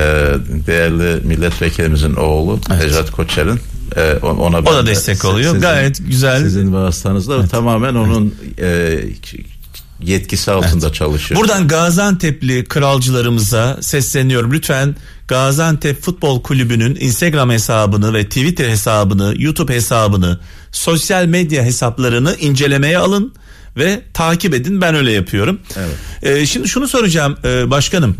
değerli 0.68 1.26
milletvekilimizin 1.26 2.16
oğlu 2.16 2.60
evet. 2.74 2.84
Necat 2.84 3.12
Koçer'in 3.12 3.60
e, 3.98 4.14
ona 4.22 4.58
o 4.58 4.66
da 4.66 4.86
destek 4.86 5.26
oluyor. 5.26 5.54
Sizin, 5.54 5.62
Gayet 5.62 6.08
güzel. 6.08 6.40
Sizin 6.44 6.74
vasıtanızda 6.74 7.36
evet. 7.40 7.52
tamamen 7.52 7.96
onun 7.96 8.36
evet. 8.58 9.34
e, 9.34 9.61
yetkisi 10.04 10.52
altında 10.52 10.86
evet. 10.86 10.96
çalışıyor. 10.96 11.42
Buradan 11.42 11.68
Gaziantep'li 11.68 12.66
kralcılarımıza 12.66 13.78
sesleniyorum. 13.82 14.54
Lütfen 14.54 14.96
Gaziantep 15.28 16.02
Futbol 16.02 16.44
Kulübü'nün 16.44 16.98
Instagram 17.00 17.50
hesabını 17.50 18.14
ve 18.14 18.24
Twitter 18.24 18.70
hesabını, 18.70 19.34
YouTube 19.38 19.76
hesabını, 19.76 20.40
sosyal 20.72 21.26
medya 21.26 21.64
hesaplarını 21.64 22.36
incelemeye 22.36 22.98
alın 22.98 23.34
ve 23.78 24.02
takip 24.14 24.54
edin. 24.54 24.82
Ben 24.82 24.96
öyle 24.96 25.12
yapıyorum. 25.12 25.60
Evet. 25.78 25.96
Ee, 26.24 26.46
şimdi 26.46 26.68
şunu 26.68 26.88
soracağım 26.88 27.38
e, 27.44 27.70
başkanım. 27.70 28.18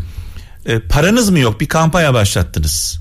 E, 0.66 0.78
paranız 0.78 1.30
mı 1.30 1.38
yok? 1.38 1.60
Bir 1.60 1.68
kampanya 1.68 2.14
başlattınız. 2.14 3.00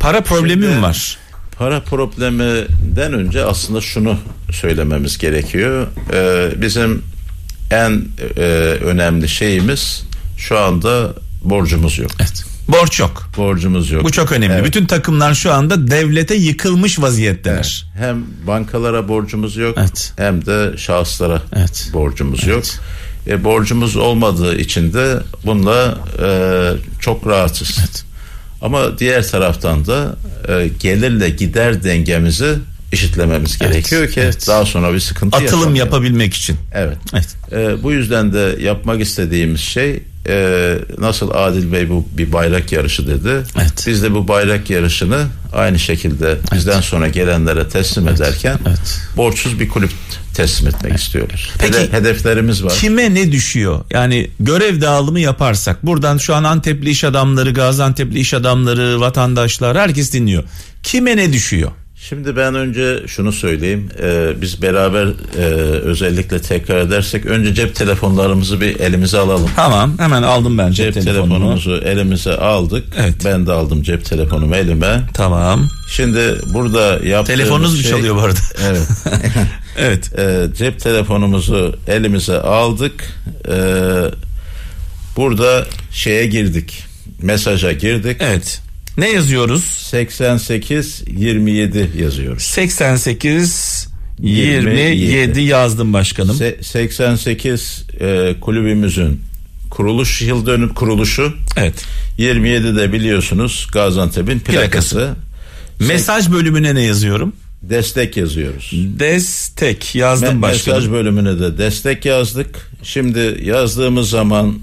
Para 0.00 0.20
problemi 0.20 0.66
mi 0.66 0.82
var? 0.82 1.18
Para 1.58 1.80
probleminden 1.80 3.12
önce 3.12 3.44
aslında 3.44 3.80
şunu 3.80 4.18
söylememiz 4.52 5.18
gerekiyor. 5.18 5.86
Ee, 6.12 6.50
bizim 6.56 7.02
en 7.74 8.08
e, 8.36 8.40
önemli 8.84 9.28
şeyimiz 9.28 10.04
şu 10.36 10.58
anda 10.58 11.14
borcumuz 11.42 11.98
yok. 11.98 12.10
Evet. 12.20 12.44
Borç 12.68 13.00
yok. 13.00 13.30
Borcumuz 13.36 13.90
yok. 13.90 14.04
Bu 14.04 14.12
çok 14.12 14.32
önemli. 14.32 14.54
Evet. 14.54 14.64
Bütün 14.64 14.86
takımlar 14.86 15.34
şu 15.34 15.52
anda 15.52 15.88
devlete 15.90 16.34
yıkılmış 16.34 17.00
vaziyetteler. 17.00 17.86
Evet. 17.96 18.06
Hem 18.06 18.24
bankalara 18.46 19.08
borcumuz 19.08 19.56
yok 19.56 19.74
evet. 19.78 20.12
hem 20.16 20.46
de 20.46 20.76
şahıslara 20.76 21.42
evet. 21.56 21.90
borcumuz 21.92 22.40
evet. 22.44 22.54
yok. 22.54 22.64
E, 23.26 23.44
borcumuz 23.44 23.96
olmadığı 23.96 24.56
için 24.56 24.92
de 24.92 25.18
bununla 25.44 25.98
e, 26.22 26.28
çok 27.00 27.26
rahatsız. 27.26 27.76
Evet. 27.78 28.04
Ama 28.62 28.98
diğer 28.98 29.28
taraftan 29.28 29.86
da 29.86 30.16
e, 30.48 30.68
gelirle 30.80 31.30
gider 31.30 31.84
dengemizi 31.84 32.54
eşitlememiz 32.94 33.58
evet, 33.60 33.72
gerekiyor 33.72 34.08
ki 34.08 34.20
evet. 34.20 34.46
daha 34.48 34.64
sonra 34.64 34.94
bir 34.94 35.00
sıkıntı 35.00 35.36
atılım 35.36 35.46
yaşamayalım. 35.46 35.74
yapabilmek 35.76 36.34
için. 36.34 36.56
Evet. 36.74 36.96
evet. 37.12 37.36
E, 37.52 37.82
bu 37.82 37.92
yüzden 37.92 38.32
de 38.32 38.56
yapmak 38.60 39.00
istediğimiz 39.00 39.60
şey 39.60 40.02
e, 40.28 40.78
nasıl 40.98 41.30
Adil 41.30 41.72
Bey 41.72 41.90
bu 41.90 42.06
bir 42.12 42.32
bayrak 42.32 42.72
yarışı 42.72 43.06
dedi. 43.06 43.42
Evet. 43.56 43.84
Biz 43.86 44.02
de 44.02 44.14
bu 44.14 44.28
bayrak 44.28 44.70
yarışını 44.70 45.26
aynı 45.52 45.78
şekilde 45.78 46.28
evet. 46.28 46.52
bizden 46.52 46.80
sonra 46.80 47.08
gelenlere 47.08 47.68
teslim 47.68 48.08
evet. 48.08 48.20
ederken 48.20 48.58
evet. 48.68 49.00
borçsuz 49.16 49.60
bir 49.60 49.68
kulüp 49.68 49.90
teslim 50.34 50.68
etmek 50.68 50.90
evet. 50.90 51.00
istiyoruz. 51.00 51.52
Peki 51.58 51.78
Hede, 51.78 51.92
hedeflerimiz 51.92 52.64
var. 52.64 52.72
Kime 52.72 53.14
ne 53.14 53.32
düşüyor? 53.32 53.84
Yani 53.90 54.30
görev 54.40 54.80
dağılımı 54.80 55.20
yaparsak 55.20 55.86
buradan 55.86 56.18
şu 56.18 56.34
an 56.34 56.44
Antepli 56.44 56.90
iş 56.90 57.04
adamları, 57.04 57.50
Gaziantep'li 57.50 58.18
iş 58.18 58.34
adamları, 58.34 59.00
vatandaşlar 59.00 59.78
herkes 59.78 60.12
dinliyor. 60.12 60.44
Kime 60.82 61.16
ne 61.16 61.32
düşüyor? 61.32 61.70
Şimdi 62.08 62.36
ben 62.36 62.54
önce 62.54 63.02
şunu 63.06 63.32
söyleyeyim. 63.32 63.88
Ee, 64.02 64.32
biz 64.40 64.62
beraber 64.62 65.06
e, 65.38 65.44
özellikle 65.80 66.40
tekrar 66.40 66.76
edersek 66.76 67.26
önce 67.26 67.54
cep 67.54 67.74
telefonlarımızı 67.74 68.60
bir 68.60 68.80
elimize 68.80 69.18
alalım. 69.18 69.50
Tamam 69.56 69.98
hemen 69.98 70.22
aldım 70.22 70.58
ben 70.58 70.70
cep, 70.70 70.94
cep 70.94 71.04
telefonumuzu 71.04 71.76
elimize 71.76 72.36
aldık. 72.36 72.84
Evet. 72.98 73.14
Ben 73.24 73.46
de 73.46 73.52
aldım 73.52 73.82
cep 73.82 74.04
telefonumu 74.04 74.56
elime. 74.56 75.02
Tamam. 75.14 75.68
Şimdi 75.90 76.20
burada 76.54 76.80
yaptığımız 76.80 77.26
Telefonunuz 77.26 77.82
şey, 77.82 77.92
mu 77.92 77.96
çalıyor 77.96 78.16
bu 78.16 78.20
arada? 78.20 78.40
Evet. 78.64 78.88
evet. 79.78 80.18
E, 80.18 80.54
cep 80.56 80.80
telefonumuzu 80.80 81.76
elimize 81.88 82.40
aldık. 82.40 83.04
E, 83.48 83.56
burada 85.16 85.66
şeye 85.92 86.26
girdik. 86.26 86.84
Mesaja 87.22 87.72
girdik. 87.72 88.16
Evet. 88.20 88.63
Ne 88.98 89.10
yazıyoruz? 89.10 89.64
88 89.64 91.02
27 91.06 91.90
yazıyoruz. 92.02 92.42
88 92.42 93.88
27, 94.18 94.80
27 94.80 95.40
yazdım 95.40 95.92
başkanım. 95.92 96.36
Se, 96.36 96.56
88 96.62 97.84
e, 98.00 98.34
kulübümüzün 98.40 99.20
kuruluş 99.70 100.22
yıl 100.22 100.46
dönüm 100.46 100.74
kuruluşu. 100.74 101.34
Evet. 101.56 101.84
27 102.18 102.76
de 102.76 102.92
biliyorsunuz 102.92 103.66
Gaziantep'in 103.72 104.38
plakası. 104.40 104.60
plakası. 104.68 105.14
Mesaj 105.80 106.30
bölümüne 106.30 106.74
ne 106.74 106.82
yazıyorum? 106.82 107.32
Destek 107.62 108.16
yazıyoruz. 108.16 108.70
Destek 108.98 109.94
yazdım 109.94 110.38
Me- 110.38 110.42
başkanım. 110.42 110.78
Mesaj 110.78 110.92
bölümüne 110.92 111.40
de 111.40 111.58
destek 111.58 112.04
yazdık. 112.04 112.70
Şimdi 112.82 113.40
yazdığımız 113.44 114.10
zaman 114.10 114.58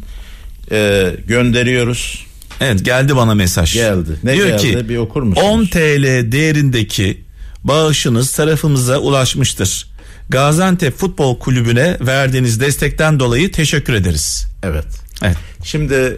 e, 0.71 1.11
gönderiyoruz. 1.27 2.25
Evet 2.61 2.85
geldi 2.85 3.15
bana 3.15 3.35
mesaj. 3.35 3.73
Geldi. 3.73 4.09
Ne 4.23 4.33
Diyor 4.35 4.47
geldi? 4.47 4.61
ki 4.61 4.89
bir 4.89 4.97
okur 4.97 5.23
musunuz? 5.23 5.47
10 5.47 5.65
TL 5.65 6.31
değerindeki 6.31 7.23
bağışınız 7.63 8.31
tarafımıza 8.31 8.97
ulaşmıştır. 8.97 9.91
Gaziantep 10.29 10.97
Futbol 10.97 11.39
Kulübü'ne 11.39 11.97
verdiğiniz 12.01 12.59
destekten 12.59 13.19
dolayı 13.19 13.51
teşekkür 13.51 13.93
ederiz. 13.93 14.47
Evet. 14.63 14.85
Evet. 15.23 15.37
Şimdi 15.63 16.17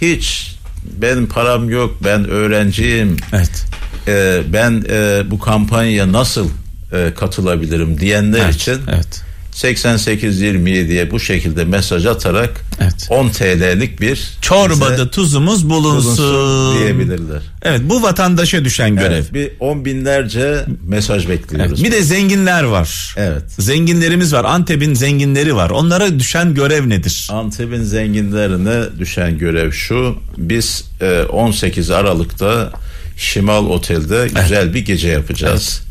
hiç 0.00 0.56
benim 1.02 1.26
param 1.26 1.70
yok 1.70 1.96
ben 2.04 2.28
öğrenciyim. 2.28 3.16
Evet. 3.32 3.64
Ee, 4.08 4.42
ben 4.52 4.84
e, 4.90 5.22
bu 5.30 5.38
kampanya 5.38 6.12
nasıl 6.12 6.48
e, 6.92 7.12
katılabilirim 7.16 8.00
diyenler 8.00 8.44
evet, 8.44 8.54
için 8.54 8.80
evet. 8.94 9.22
8827'ye 9.54 11.10
bu 11.10 11.20
şekilde 11.20 11.64
mesaj 11.64 12.06
atarak 12.06 12.64
evet. 12.80 13.06
10 13.10 13.28
TL'lik 13.28 14.00
bir 14.00 14.30
çorbada 14.40 15.10
tuzumuz 15.10 15.70
bulunsun. 15.70 16.18
bulunsun 16.18 16.78
diyebilirler. 16.78 17.42
Evet 17.62 17.80
bu 17.84 18.02
vatandaşa 18.02 18.64
düşen 18.64 18.96
görev. 18.96 19.12
Evet, 19.12 19.34
bir 19.34 19.50
on 19.60 19.84
binlerce 19.84 20.64
mesaj 20.86 21.28
bekliyoruz. 21.28 21.72
Evet, 21.80 21.84
bir 21.84 21.92
de 21.92 22.02
zenginler 22.02 22.62
var. 22.62 23.14
Evet. 23.16 23.42
Zenginlerimiz 23.58 24.32
var. 24.32 24.44
Antep'in 24.44 24.94
zenginleri 24.94 25.56
var. 25.56 25.70
Onlara 25.70 26.18
düşen 26.18 26.54
görev 26.54 26.88
nedir? 26.88 27.28
Antep'in 27.30 27.82
zenginlerine 27.82 28.98
düşen 28.98 29.38
görev 29.38 29.72
şu. 29.72 30.16
Biz 30.36 30.84
18 31.32 31.90
e, 31.90 31.94
Aralık'ta 31.94 32.72
Şimal 33.16 33.66
Otel'de 33.66 34.28
güzel 34.42 34.62
evet. 34.64 34.74
bir 34.74 34.84
gece 34.84 35.08
yapacağız. 35.08 35.80
Evet. 35.80 35.88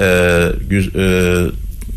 Ee, 0.00 0.48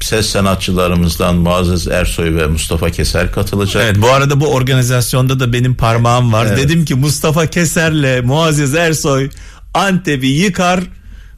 ses 0.03 0.25
sanatçılarımızdan 0.25 1.35
Muazzez 1.35 1.87
Ersoy 1.87 2.35
ve 2.35 2.47
Mustafa 2.47 2.89
Keser 2.89 3.31
katılacak. 3.31 3.83
Evet 3.83 4.01
bu 4.01 4.09
arada 4.09 4.41
bu 4.41 4.47
organizasyonda 4.47 5.39
da 5.39 5.53
benim 5.53 5.75
parmağım 5.75 6.33
var. 6.33 6.45
Evet. 6.45 6.57
Dedim 6.57 6.85
ki 6.85 6.95
Mustafa 6.95 7.47
Keser'le 7.47 8.25
Muazzez 8.25 8.75
Ersoy 8.75 9.29
Antep'i 9.73 10.27
yıkar 10.27 10.79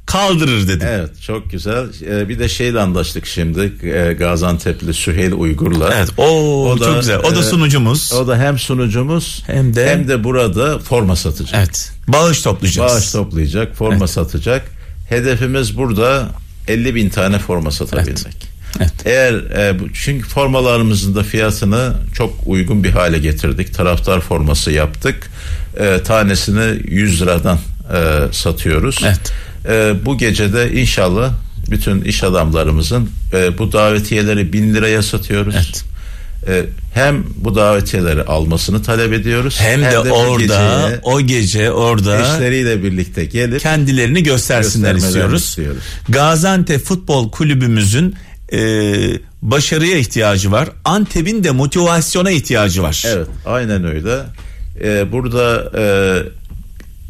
kaldırır 0.06 0.68
dedim. 0.68 0.88
Evet 0.92 1.22
çok 1.22 1.52
güzel. 1.52 1.88
Ee, 2.08 2.30
bir 2.30 2.40
de 2.40 2.50
şeyle 2.50 2.80
anlaştık 2.80 3.26
şimdi 3.26 3.74
e, 3.84 4.14
Gaziantep'li 4.14 4.94
Süheyl 4.94 5.32
Uygur'la. 5.32 5.94
Evet 5.98 6.10
o, 6.18 6.26
o 6.70 6.80
da, 6.80 6.86
çok 6.86 7.00
güzel. 7.00 7.20
O 7.20 7.36
da 7.36 7.40
e, 7.40 7.44
sunucumuz. 7.44 8.14
O 8.14 8.28
da 8.28 8.38
hem 8.38 8.60
sunucumuz 8.60 9.44
hem 9.48 9.76
de 9.76 9.90
hem 9.90 10.08
de 10.08 10.24
burada 10.24 10.80
forma 10.80 11.16
satacak. 11.16 11.56
Evet. 11.56 11.92
Bağış 12.08 12.42
toplayacak. 12.42 12.90
Bağış 12.90 13.12
toplayacak, 13.12 13.76
forma 13.76 13.96
evet. 13.96 14.10
satacak. 14.10 14.66
Hedefimiz 15.10 15.78
burada 15.78 16.30
50 16.68 16.96
bin 16.96 17.10
tane 17.10 17.40
forma 17.40 17.72
satabilmek. 17.72 18.18
Evet. 18.26 18.55
Evet. 18.80 18.94
Eğer 19.06 19.34
e, 19.34 19.78
çünkü 19.94 20.28
formalarımızın 20.28 21.16
da 21.16 21.24
fiyatını 21.24 21.94
çok 22.14 22.34
uygun 22.46 22.84
bir 22.84 22.92
hale 22.92 23.20
getirdik. 23.20 23.74
Taraftar 23.74 24.22
forması 24.22 24.72
yaptık. 24.72 25.32
E, 25.80 26.04
tanesini 26.04 26.82
100 26.88 27.22
liradan 27.22 27.60
e, 27.94 28.34
satıyoruz. 28.34 29.00
Evet. 29.06 29.34
E, 29.70 30.06
bu 30.06 30.18
gecede 30.18 30.72
inşallah 30.72 31.32
bütün 31.70 32.02
iş 32.02 32.24
adamlarımızın 32.24 33.10
e, 33.34 33.58
bu 33.58 33.72
davetiyeleri 33.72 34.54
bin 34.54 34.74
liraya 34.74 35.02
satıyoruz. 35.02 35.56
Evet. 35.56 35.84
E, 36.48 36.66
hem 36.94 37.24
bu 37.36 37.56
davetiyeleri 37.56 38.24
almasını 38.24 38.84
talep 38.84 39.14
ediyoruz. 39.14 39.58
Hem, 39.60 39.82
hem 39.82 39.92
de, 39.92 40.06
de 40.06 40.12
orada 40.12 41.00
o 41.04 41.22
gece 41.22 41.72
orada 41.72 42.22
eşleriyle 42.22 42.84
birlikte 42.84 43.26
gelip 43.26 43.62
kendilerini 43.62 44.24
göstersinler 44.24 44.96
istiyoruz. 44.96 45.44
istiyoruz. 45.44 45.84
Gaziantep 46.10 46.86
Futbol 46.86 47.32
Kulübümüzün 47.32 48.16
e, 48.54 48.60
başarıya 49.42 49.98
ihtiyacı 49.98 50.52
var. 50.52 50.70
Antep'in 50.86 51.44
de 51.44 51.52
motivasyona 51.52 52.32
ihtiyacı 52.32 52.84
var. 52.84 53.04
Evet, 53.08 53.28
aynen 53.46 53.86
öyle. 53.86 54.22
Ee, 54.82 55.12
burada 55.12 55.72
e, 55.78 55.86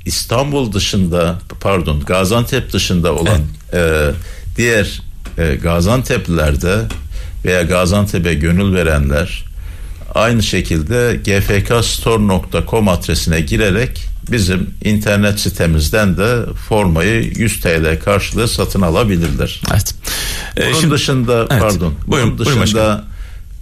İstanbul 0.05 0.73
dışında, 0.73 1.39
pardon, 1.61 1.99
Gaziantep 1.99 2.73
dışında 2.73 3.15
olan 3.15 3.39
evet. 3.71 4.13
e, 4.13 4.57
diğer 4.57 5.01
e, 5.37 5.55
Gaziantep'lilerde 5.55 6.81
veya 7.45 7.61
Gaziantep'e 7.61 8.33
gönül 8.33 8.73
verenler 8.75 9.44
aynı 10.15 10.43
şekilde 10.43 11.19
gfkstore.com 11.25 12.87
adresine 12.87 13.41
girerek 13.41 14.05
bizim 14.31 14.69
internet 14.83 15.39
sitemizden 15.39 16.17
de 16.17 16.45
formayı 16.69 17.23
100 17.35 17.61
TL 17.61 17.99
karşılığı 18.03 18.47
satın 18.47 18.81
alabilirler. 18.81 19.61
Evet. 19.71 19.95
Ee, 20.57 20.65
bunun 20.65 20.79
şimdi, 20.79 20.93
dışında 20.93 21.47
evet. 21.49 21.61
pardon. 21.61 21.93
Buyurun, 22.07 22.37
bunun 22.37 22.61
dışında 22.63 23.03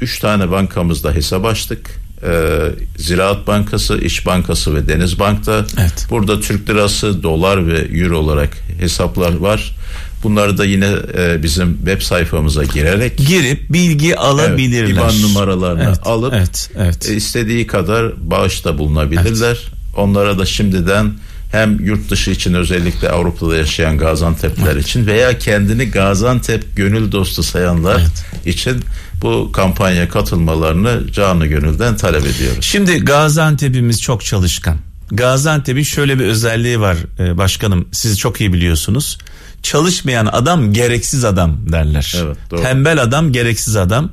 3 0.02 0.20
tane 0.20 0.52
bankamızda 0.52 1.12
hesap 1.12 1.46
açtık. 1.46 1.90
Ee, 2.28 2.60
Ziraat 2.98 3.48
Bankası, 3.48 3.98
İş 3.98 4.26
Bankası 4.26 4.76
ve 4.76 4.88
Deniz 4.88 5.20
Bank'ta. 5.20 5.66
Evet. 5.80 6.08
Burada 6.10 6.40
Türk 6.40 6.70
lirası, 6.70 7.24
dolar 7.24 7.68
ve 7.68 7.78
euro 7.78 8.18
olarak 8.18 8.58
hesaplar 8.80 9.38
var. 9.38 9.76
Bunları 10.24 10.58
da 10.58 10.66
yine 10.66 10.90
e, 11.18 11.44
bizim 11.44 11.78
web 11.78 12.02
sayfamıza 12.02 12.64
girerek 12.64 13.18
girip 13.18 13.74
bilgi 13.74 14.18
alabilirler. 14.18 14.84
Evet, 14.84 14.94
IBAN 14.94 15.22
numaralarını 15.22 15.84
evet, 15.84 16.00
alıp 16.04 16.34
evet, 16.34 16.70
evet. 16.78 17.10
E, 17.10 17.16
istediği 17.16 17.68
kadar 17.68 18.30
bağışta 18.30 18.78
bulunabilirler. 18.78 19.58
Evet. 19.62 19.98
Onlara 19.98 20.40
da 20.40 20.46
şimdiden 20.46 21.14
hem 21.52 21.86
yurt 21.86 22.10
dışı 22.10 22.32
için 22.32 22.54
özellikle 22.54 23.10
Avrupa'da 23.10 23.56
yaşayan 23.56 23.98
Gaziantep'ler 23.98 24.72
evet. 24.72 24.84
için 24.84 25.08
veya 25.08 25.40
kendini 25.40 25.92
Gaziantep 25.92 26.76
gönül 26.76 27.12
dostu 27.12 27.44
sayanlar 27.44 28.00
evet. 28.00 28.48
için 28.56 28.82
bu 29.22 29.52
kampanya 29.52 30.10
katılmalarını 30.10 31.12
canı 31.12 31.46
gönülden 31.46 31.98
talep 31.98 32.26
ediyoruz. 32.26 32.66
Şimdi 32.66 33.00
Gaziantep'imiz 33.00 34.02
çok 34.02 34.26
çalışkan. 34.26 34.78
Gaziantep'in 35.12 35.84
şöyle 35.84 36.20
bir 36.20 36.26
özelliği 36.26 36.80
var 36.80 36.98
e, 37.20 37.38
başkanım 37.38 37.88
siz 37.92 38.20
çok 38.20 38.42
iyi 38.42 38.54
biliyorsunuz. 38.54 39.18
Çalışmayan 39.64 40.26
adam 40.26 40.74
gereksiz 40.74 41.26
adam 41.26 41.58
derler. 41.72 42.16
Evet, 42.26 42.38
doğru. 42.52 42.62
Tembel 42.62 43.02
adam 43.02 43.32
gereksiz 43.32 43.76
adam. 43.76 44.12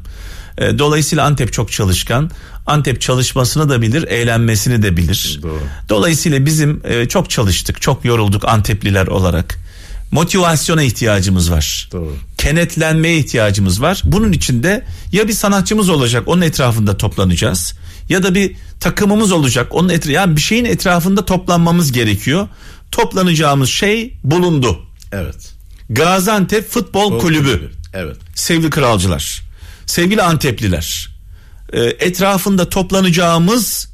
E, 0.58 0.78
dolayısıyla 0.78 1.24
Antep 1.24 1.52
çok 1.52 1.72
çalışkan. 1.72 2.30
Antep 2.66 3.00
çalışmasını 3.00 3.68
da 3.68 3.82
bilir, 3.82 4.02
eğlenmesini 4.02 4.82
de 4.82 4.96
bilir. 4.96 5.40
Doğru. 5.42 5.60
Dolayısıyla 5.88 6.46
bizim 6.46 6.82
e, 6.84 7.08
çok 7.08 7.30
çalıştık, 7.30 7.82
çok 7.82 8.04
yorulduk 8.04 8.44
Antepliler 8.44 9.06
olarak. 9.06 9.58
Motivasyona 10.12 10.82
ihtiyacımız 10.82 11.52
var. 11.52 11.88
Doğru. 11.92 12.16
Kenetlenmeye 12.38 13.18
ihtiyacımız 13.18 13.82
var. 13.82 14.02
Bunun 14.04 14.32
için 14.32 14.62
de 14.62 14.84
ya 15.12 15.28
bir 15.28 15.32
sanatçımız 15.32 15.88
olacak, 15.88 16.22
onun 16.26 16.42
etrafında 16.42 16.96
toplanacağız. 16.96 17.74
Ya 18.08 18.22
da 18.22 18.34
bir 18.34 18.56
takımımız 18.80 19.32
olacak. 19.32 19.68
Onun 19.70 19.88
etrafında 19.88 20.12
yani 20.12 20.36
bir 20.36 20.40
şeyin 20.40 20.64
etrafında 20.64 21.24
toplanmamız 21.24 21.92
gerekiyor. 21.92 22.48
Toplanacağımız 22.92 23.68
şey 23.68 24.16
bulundu. 24.24 24.89
Evet. 25.12 25.54
Gaziantep 25.90 26.70
Futbol, 26.70 27.02
Futbol 27.02 27.20
Kulübü. 27.20 27.44
Kulübü. 27.44 27.70
Evet. 27.94 28.16
Sevgili 28.34 28.70
kralcılar, 28.70 29.42
sevgili 29.86 30.22
Antepliler, 30.22 31.08
e, 31.72 31.80
etrafında 31.80 32.68
toplanacağımız 32.68 33.90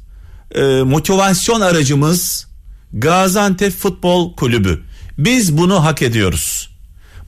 e, 0.55 0.61
motivasyon 0.83 1.61
aracımız 1.61 2.47
Gaziantep 2.93 3.73
Futbol 3.73 4.35
Kulübü. 4.35 4.81
Biz 5.17 5.57
bunu 5.57 5.83
hak 5.83 6.01
ediyoruz. 6.01 6.69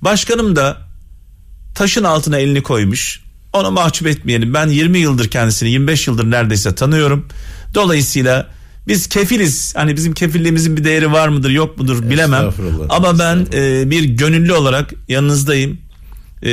Başkanım 0.01 0.55
da 0.55 0.77
taşın 1.75 2.03
altına 2.03 2.37
elini 2.37 2.63
koymuş. 2.63 3.21
Onu 3.53 3.71
mahcup 3.71 4.07
etmeyelim. 4.07 4.53
Ben 4.53 4.67
20 4.67 4.99
yıldır 4.99 5.29
kendisini 5.29 5.69
25 5.69 6.07
yıldır 6.07 6.31
neredeyse 6.31 6.75
tanıyorum. 6.75 7.27
Dolayısıyla 7.73 8.47
biz 8.89 9.07
kefiliz. 9.07 9.75
Hani 9.75 9.95
bizim 9.95 10.13
kefilliğimizin 10.13 10.77
bir 10.77 10.83
değeri 10.83 11.11
var 11.11 11.27
mıdır 11.27 11.49
yok 11.49 11.77
mudur 11.77 12.09
bilemem. 12.09 12.51
Ama 12.89 13.19
ben 13.19 13.47
e, 13.53 13.89
bir 13.89 14.03
gönüllü 14.03 14.53
olarak 14.53 14.93
yanınızdayım 15.07 15.77
e, 16.43 16.51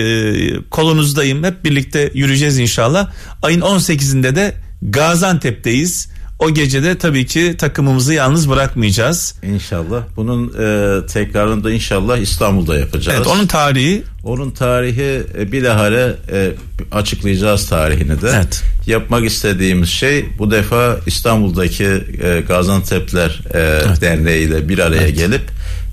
kolunuzdayım. 0.71 1.45
Hep 1.45 1.65
birlikte 1.65 2.11
yürüyeceğiz 2.15 2.59
inşallah. 2.59 3.13
Ayın 3.43 3.61
18'inde 3.61 4.37
de 4.37 4.55
Gaziantep'teyiz. 4.83 6.09
O 6.39 6.51
gecede 6.51 6.99
tabii 6.99 7.27
ki 7.27 7.55
takımımızı 7.59 8.15
yalnız 8.15 8.51
bırakmayacağız. 8.51 9.35
İnşallah. 9.43 10.03
Bunun 10.17 10.49
e, 10.49 11.07
tekrarını 11.07 11.65
da 11.65 11.71
inşallah 11.71 12.19
İstanbul'da 12.19 12.79
yapacağız. 12.79 13.17
Evet, 13.19 13.27
onun 13.27 13.47
tarihi 13.47 14.03
onun 14.25 14.51
tarihi 14.51 15.23
e, 15.39 15.53
bilahare 15.53 16.17
e, 16.33 16.53
açıklayacağız 16.93 17.69
tarihini 17.69 18.23
de. 18.23 18.31
Evet. 18.35 18.63
Yapmak 18.87 19.25
istediğimiz 19.25 19.89
şey 19.89 20.27
bu 20.39 20.51
defa 20.51 20.99
İstanbul'daki 21.07 21.85
e, 22.23 22.45
Gaziantep'ler 22.49 23.41
e, 23.55 23.59
evet. 23.59 24.01
Derneği 24.01 24.49
ile 24.49 24.69
bir 24.69 24.79
araya 24.79 25.03
evet. 25.03 25.17
gelip 25.17 25.43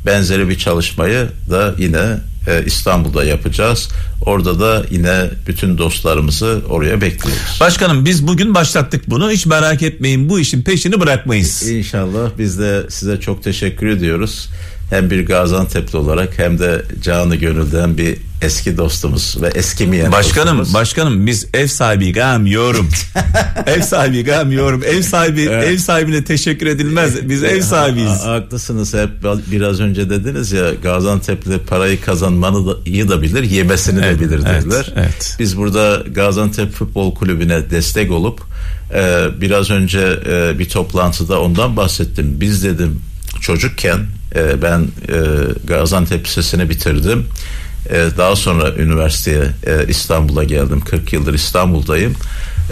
benzeri 0.06 0.50
bir 0.50 0.58
çalışmayı 0.58 1.28
da 1.50 1.76
yine 1.78 2.18
e, 2.48 2.66
İstanbul'da 2.66 3.24
yapacağız. 3.24 3.90
Orada 4.26 4.60
da 4.60 4.86
yine 4.92 5.30
bütün 5.48 5.78
dostlarımızı 5.78 6.62
oraya 6.70 7.02
bekliyoruz. 7.02 7.58
Başkanım 7.60 8.06
biz 8.06 8.28
bugün 8.28 8.56
başlattık 8.56 9.10
bunu. 9.10 9.32
Hiç 9.32 9.46
merak 9.46 9.82
etmeyin 9.82 10.30
bu 10.30 10.40
işin 10.40 10.62
peşini 10.62 11.00
bırakmayız. 11.00 11.70
İnşallah 11.70 12.30
biz 12.38 12.60
de 12.60 12.84
size 12.90 13.20
çok 13.20 13.44
teşekkür 13.44 13.88
ediyoruz 13.88 14.50
hem 14.94 15.10
bir 15.10 15.26
Gaziantep'li 15.26 15.98
olarak 15.98 16.40
hem 16.40 16.60
de 16.60 16.86
canı 17.02 17.36
gönülden 17.36 17.98
bir 17.98 18.18
eski 18.42 18.78
dostumuz 18.78 19.38
ve 19.42 19.48
eskimeyen 19.48 20.12
Başkanım, 20.12 20.60
dostumuz. 20.60 20.74
başkanım 20.74 21.28
biz 21.28 21.48
ev 21.54 21.68
sahibi 21.68 22.20
yorum. 22.50 22.90
ev 23.68 23.82
sahibi 23.82 24.56
yorum. 24.56 24.84
Ev 24.84 25.02
sahibi 25.02 25.42
evet. 25.42 25.68
ev 25.68 25.78
sahibine 25.78 26.24
teşekkür 26.24 26.68
edilmez. 26.68 27.30
Biz 27.30 27.44
ev 27.44 27.62
sahibiyiz. 27.62 28.24
Haklısınız. 28.24 28.94
Hep 28.94 29.10
biraz 29.52 29.80
önce 29.80 30.10
dediniz 30.10 30.52
ya 30.52 30.74
Gaziantep'li 30.84 31.58
parayı 31.58 32.02
kazanmanı 32.02 32.68
da 32.68 32.78
iyi 32.86 33.10
da 33.10 33.22
bilir, 33.22 33.44
yemesini 33.44 34.06
evet, 34.06 34.20
de 34.20 34.20
bilir 34.20 34.46
dediler. 34.46 34.86
Evet, 34.86 34.94
evet. 34.96 35.36
Biz 35.40 35.58
burada 35.58 36.04
Gaziantep 36.12 36.74
Futbol 36.74 37.16
Kulübü'ne 37.16 37.70
destek 37.70 38.12
olup 38.12 38.42
e, 38.94 39.26
biraz 39.42 39.70
önce 39.70 40.20
e, 40.26 40.60
bir 40.60 40.70
toplantıda 40.70 41.42
ondan 41.42 41.78
bahsettim. 41.78 42.36
Biz 42.40 42.64
dedim 42.64 43.00
çocukken 43.42 44.00
e, 44.36 44.62
ben 44.62 44.80
e, 44.82 45.18
Gaziantep 45.64 46.26
Lisesi'ni 46.26 46.70
bitirdim. 46.70 47.28
E, 47.90 48.08
daha 48.18 48.36
sonra 48.36 48.72
üniversiteye 48.76 49.44
e, 49.68 49.88
İstanbul'a 49.88 50.44
geldim. 50.44 50.82
40 50.82 51.14
yıldır 51.14 51.34
İstanbul'dayım. 51.34 52.16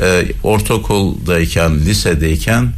E, 0.02 0.26
ortaokuldayken, 0.44 1.80
lisedeyken 1.80 2.74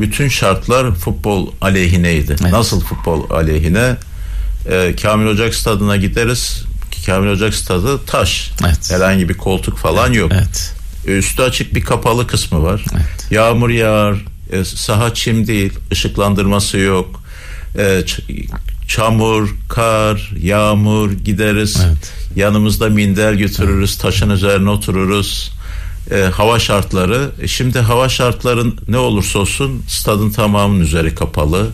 bütün 0.00 0.28
şartlar 0.28 0.94
futbol 0.94 1.52
aleyhineydi. 1.60 2.36
Evet. 2.40 2.52
Nasıl 2.52 2.80
futbol 2.80 3.30
aleyhine? 3.30 3.96
E, 4.70 4.96
Kamil 5.02 5.26
Ocak 5.26 5.54
stadına 5.54 5.96
gideriz. 5.96 6.64
Kamil 7.06 7.28
Ocak 7.28 7.54
stadı 7.54 8.04
taş. 8.06 8.50
Evet. 8.66 8.90
Herhangi 8.90 9.28
bir 9.28 9.34
koltuk 9.34 9.78
falan 9.78 10.12
yok. 10.12 10.32
Evet. 10.34 10.74
Üstü 11.06 11.42
açık 11.42 11.74
bir 11.74 11.80
kapalı 11.80 12.26
kısmı 12.26 12.62
var. 12.62 12.84
Evet. 12.92 13.26
Yağmur 13.30 13.70
yağar, 13.70 14.16
e, 14.52 14.64
saha 14.64 15.14
çim 15.14 15.46
değil, 15.46 15.72
ışıklandırması 15.92 16.78
yok 16.78 17.22
e, 17.78 18.02
çamur, 18.88 19.48
kar, 19.68 20.32
yağmur 20.40 21.12
gideriz. 21.12 21.82
Evet. 21.86 22.12
Yanımızda 22.36 22.88
minder 22.88 23.32
götürürüz, 23.32 23.90
evet. 23.90 24.00
taşın 24.02 24.30
üzerine 24.30 24.70
otururuz. 24.70 25.52
E, 26.10 26.20
hava 26.20 26.58
şartları. 26.58 27.30
E, 27.42 27.48
şimdi 27.48 27.78
hava 27.78 28.08
şartların 28.08 28.76
ne 28.88 28.98
olursa 28.98 29.38
olsun 29.38 29.82
stadın 29.88 30.30
tamamının 30.30 30.80
üzeri 30.80 31.14
kapalı. 31.14 31.66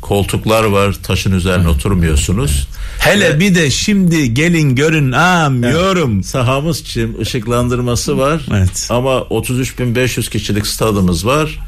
Koltuklar 0.00 0.64
var, 0.64 0.96
taşın 1.02 1.32
üzerine 1.32 1.64
evet. 1.64 1.76
oturmuyorsunuz. 1.76 2.50
Evet. 2.50 2.78
Hele 2.98 3.34
Ve, 3.34 3.40
bir 3.40 3.54
de 3.54 3.70
şimdi 3.70 4.34
gelin 4.34 4.74
görün 4.74 5.12
am 5.12 5.64
evet. 5.64 6.26
Sahamız 6.26 6.84
çim, 6.84 7.20
ışıklandırması 7.20 8.18
var. 8.18 8.42
Evet. 8.50 8.86
Ama 8.90 9.10
33.500 9.10 10.30
kişilik 10.30 10.66
stadımız 10.66 11.26
var. 11.26 11.58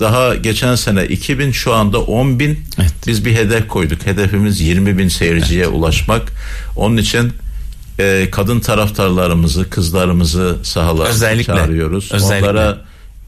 Daha 0.00 0.34
geçen 0.34 0.74
sene 0.74 1.06
2000 1.06 1.52
şu 1.52 1.74
anda 1.74 2.00
10 2.00 2.38
bin. 2.38 2.60
Evet. 2.80 2.94
Biz 3.06 3.24
bir 3.24 3.34
hedef 3.34 3.68
koyduk. 3.68 4.06
Hedefimiz 4.06 4.60
20 4.60 4.98
bin 4.98 5.08
seyirciye 5.08 5.64
evet. 5.64 5.74
ulaşmak. 5.74 6.22
Onun 6.76 6.96
için 6.96 7.32
e, 7.98 8.28
kadın 8.32 8.60
taraftarlarımızı, 8.60 9.70
kızlarımızı 9.70 10.56
sahalara 10.62 11.08
Özellikle. 11.08 11.44
çağırıyoruz. 11.54 12.12
Özellikle. 12.12 12.50
Onlara 12.50 12.78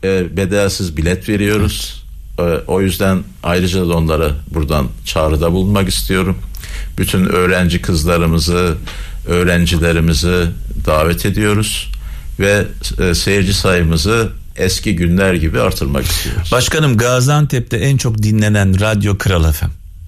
e, 0.05 0.37
bedelsiz 0.37 0.97
bilet 0.97 1.29
veriyoruz. 1.29 2.05
Evet. 2.39 2.63
E, 2.69 2.71
o 2.71 2.81
yüzden 2.81 3.23
ayrıca 3.43 3.89
da 3.89 3.97
onlara 3.97 4.31
buradan 4.55 4.89
çağrıda 5.05 5.53
bulunmak 5.53 5.89
istiyorum. 5.89 6.39
Bütün 6.99 7.27
öğrenci 7.27 7.83
kızlarımızı, 7.83 8.75
öğrencilerimizi 9.27 10.47
davet 10.87 11.27
ediyoruz 11.27 11.93
ve 12.41 12.65
e, 13.01 13.15
seyirci 13.15 13.55
sayımızı 13.55 14.29
eski 14.57 14.97
günler 14.97 15.35
gibi 15.35 15.61
artırmak 15.61 16.05
istiyoruz. 16.05 16.53
Başkanım 16.53 16.97
Gaziantep'te 16.97 17.77
en 17.77 17.97
çok 17.97 18.23
dinlenen 18.23 18.81
radyo 18.81 19.19
Kral 19.19 19.53
FM. 19.53 19.67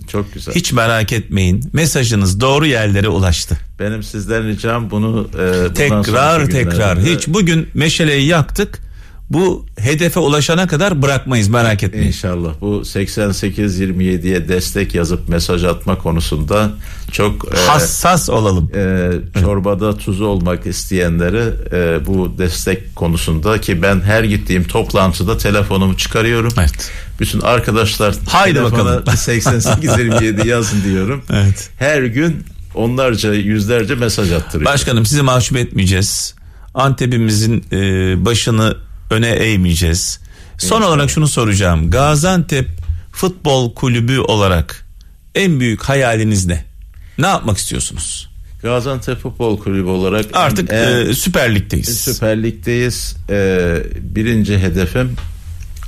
Çok 0.08 0.34
güzel. 0.34 0.54
Hiç 0.54 0.72
merak 0.72 1.12
etmeyin. 1.12 1.70
Mesajınız 1.72 2.40
doğru 2.40 2.66
yerlere 2.66 3.08
ulaştı. 3.08 3.58
Benim 3.80 4.02
sizden 4.02 4.48
ricam 4.48 4.90
bunu 4.90 5.28
e, 5.38 5.74
tekrar 5.74 6.46
tekrar 6.46 7.00
hiç 7.00 7.28
bugün 7.28 7.68
meşaleyi 7.74 8.26
yaktık 8.26 8.83
bu 9.30 9.66
hedefe 9.78 10.20
ulaşana 10.20 10.66
kadar 10.66 11.02
bırakmayız 11.02 11.48
merak 11.48 11.82
etmeyin. 11.82 12.06
İnşallah 12.06 12.50
bu 12.60 12.66
88-27'ye 12.66 14.48
destek 14.48 14.94
yazıp 14.94 15.28
mesaj 15.28 15.64
atma 15.64 15.98
konusunda 15.98 16.70
çok 17.12 17.54
e, 17.54 17.66
hassas 17.66 18.28
e, 18.28 18.32
olalım. 18.32 18.70
E, 18.74 19.10
çorbada 19.40 19.96
tuzu 19.96 20.24
olmak 20.24 20.66
isteyenleri 20.66 21.52
e, 21.72 22.06
bu 22.06 22.38
destek 22.38 22.96
konusunda 22.96 23.60
ki 23.60 23.82
ben 23.82 24.00
her 24.00 24.24
gittiğim 24.24 24.64
toplantıda 24.64 25.38
telefonumu 25.38 25.96
çıkarıyorum. 25.96 26.52
Evet. 26.58 26.90
Bütün 27.20 27.40
arkadaşlar 27.40 28.14
Haydi 28.28 28.62
bakalım 28.62 29.04
88-27 29.04 30.46
yazın 30.46 30.84
diyorum. 30.84 31.24
Evet. 31.34 31.70
Her 31.78 32.02
gün 32.02 32.44
onlarca 32.74 33.32
yüzlerce 33.32 33.94
mesaj 33.94 34.32
attırıyor. 34.32 34.72
Başkanım 34.72 35.06
sizi 35.06 35.22
mahcup 35.22 35.56
etmeyeceğiz. 35.56 36.34
Antep'imizin 36.74 37.64
e, 37.72 37.76
başını 38.24 38.76
öne 39.14 39.28
eğmeyeceğiz. 39.28 40.20
Son 40.58 40.78
evet. 40.78 40.88
olarak 40.88 41.10
şunu 41.10 41.28
soracağım. 41.28 41.90
Gaziantep 41.90 42.68
Futbol 43.12 43.74
Kulübü 43.74 44.18
olarak 44.18 44.86
en 45.34 45.60
büyük 45.60 45.82
hayaliniz 45.82 46.46
ne? 46.46 46.64
Ne 47.18 47.26
yapmak 47.26 47.58
istiyorsunuz? 47.58 48.30
Gaziantep 48.62 49.22
Futbol 49.22 49.58
Kulübü 49.58 49.88
olarak 49.88 50.26
artık 50.32 50.72
en, 50.72 51.06
e, 51.10 51.14
Süper 51.14 51.54
Lig'deyiz. 51.54 52.00
Süper 52.00 52.42
Lig'deyiz. 52.42 53.16
E, 53.30 53.76
birinci 54.00 54.58
hedefim 54.58 55.16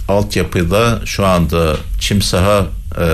altyapıda 0.09 1.01
şu 1.05 1.27
anda 1.27 1.77
çim 2.01 2.23
saha 2.23 2.67
e, 3.01 3.07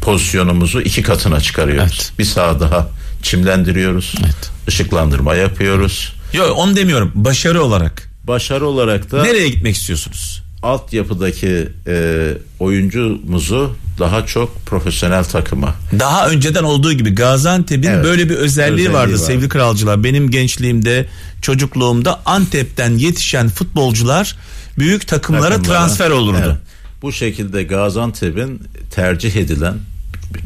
pozisyonumuzu 0.00 0.80
iki 0.80 1.02
katına 1.02 1.40
çıkarıyoruz. 1.40 1.92
Evet. 1.92 2.12
Bir 2.18 2.24
saha 2.24 2.60
daha 2.60 2.88
çimlendiriyoruz. 3.22 4.14
Evet. 4.24 4.50
Işıklandırma 4.68 5.34
yapıyoruz. 5.34 6.12
Yok 6.32 6.58
onu 6.58 6.76
demiyorum. 6.76 7.12
Başarı 7.14 7.62
olarak. 7.62 8.09
Başarı 8.30 8.66
olarak 8.66 9.10
da 9.10 9.22
nereye 9.22 9.48
gitmek 9.48 9.76
istiyorsunuz? 9.76 10.42
Altyapıdaki 10.62 11.68
e, 11.86 12.28
oyuncumuzu 12.58 13.76
daha 13.98 14.26
çok 14.26 14.66
profesyonel 14.66 15.24
takıma. 15.24 15.74
Daha 15.98 16.28
önceden 16.28 16.64
olduğu 16.64 16.92
gibi 16.92 17.10
Gaziantep'in 17.10 17.88
evet, 17.88 18.04
böyle 18.04 18.28
bir 18.28 18.34
özelliği, 18.34 18.72
özelliği 18.72 18.92
vardı 18.92 19.12
var. 19.12 19.18
sevgili 19.18 19.48
kralcılar. 19.48 20.04
Benim 20.04 20.30
gençliğimde, 20.30 21.06
çocukluğumda 21.42 22.20
Antep'ten 22.26 22.98
yetişen 22.98 23.48
futbolcular 23.48 24.36
büyük 24.78 25.08
takımlara, 25.08 25.48
takımlara 25.56 25.78
transfer 25.78 26.10
olurdu. 26.10 26.38
Evet. 26.44 26.56
Bu 27.02 27.12
şekilde 27.12 27.62
Gaziantep'in 27.62 28.62
tercih 28.94 29.36
edilen 29.36 29.74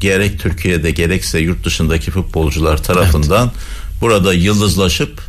gerek 0.01 0.40
Türkiye'de 0.40 0.90
gerekse 0.90 1.38
yurt 1.38 1.64
dışındaki 1.64 2.11
futbolcular 2.11 2.83
tarafından 2.83 3.44
evet. 3.55 4.01
burada 4.01 4.35
yıldızlaşıp 4.35 5.20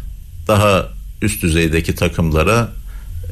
daha 0.48 0.95
üst 1.22 1.44
düzeydeki 1.44 1.96
takımlara 1.96 2.70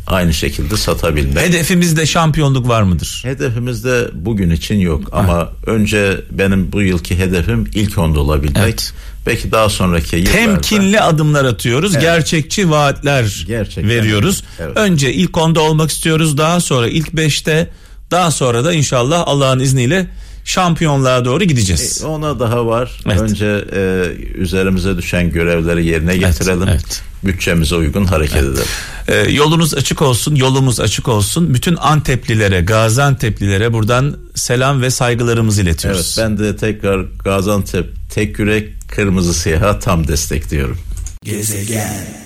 aynı 0.08 0.34
şekilde 0.34 0.78
satabilmek. 0.78 1.44
Hedefimizde 1.44 2.06
şampiyonluk 2.06 2.68
var 2.68 2.82
mıdır? 2.82 3.22
Hedefimizde 3.24 4.10
bugün 4.14 4.50
için 4.50 4.76
yok 4.76 5.14
ha. 5.14 5.18
ama 5.18 5.50
önce 5.66 6.22
benim 6.32 6.72
bu 6.72 6.82
yılki 6.82 7.18
hedefim 7.18 7.70
ilk 7.74 7.98
onda 7.98 8.20
olabilmek. 8.20 8.58
Evet. 8.64 8.94
Belki 9.26 9.52
daha 9.52 9.70
sonraki 9.70 10.16
yıllarda. 10.16 10.38
Temkinli 10.38 11.02
adımlar 11.02 11.46
atıyoruz. 11.46 11.92
Evet. 11.94 12.02
Gerçekçi 12.02 12.70
vaatler 12.70 13.46
Gerçekten. 13.48 13.90
veriyoruz. 13.90 14.44
Evet. 14.60 14.78
Önce 14.78 15.14
ilk 15.14 15.38
onda 15.38 15.62
olmak 15.62 15.92
istiyoruz. 15.92 16.38
Daha 16.38 16.60
sonra 16.60 16.88
ilk 16.88 17.14
beşte 17.14 17.70
daha 18.12 18.32
sonra 18.32 18.66
da 18.66 18.74
inşallah 18.74 19.24
Allah'ın 19.28 19.60
izniyle 19.60 20.08
şampiyonluğa 20.44 21.26
doğru 21.26 21.44
gideceğiz. 21.44 22.02
E, 22.04 22.06
ona 22.06 22.40
daha 22.40 22.66
var. 22.66 23.00
Evet. 23.06 23.22
Önce 23.22 23.66
e, 23.74 24.06
üzerimize 24.36 24.98
düşen 24.98 25.30
görevleri 25.32 25.86
yerine 25.86 26.18
getirelim. 26.18 26.68
Evet, 26.68 26.82
evet. 26.84 27.02
Bütçemize 27.24 27.76
uygun 27.76 28.06
hareket 28.06 28.44
evet. 28.44 28.60
edelim. 29.08 29.28
E, 29.28 29.32
yolunuz 29.32 29.74
açık 29.74 30.02
olsun, 30.02 30.36
yolumuz 30.36 30.80
açık 30.80 31.08
olsun. 31.08 31.54
Bütün 31.54 31.76
Anteplilere, 31.76 32.62
Gaziantep'lilere 32.62 33.74
buradan 33.74 34.18
selam 34.36 34.82
ve 34.82 34.90
saygılarımızı 34.90 35.62
iletiyoruz. 35.62 36.16
Evet, 36.20 36.30
ben 36.30 36.38
de 36.38 36.58
tekrar 36.58 37.06
Gaziantep 37.24 37.86
tek 38.10 38.40
yürek 38.40 38.70
kırmızı 38.88 39.34
siyaha 39.34 39.80
tam 39.80 40.08
destekliyorum. 40.08 40.78
Gezegen 41.24 42.24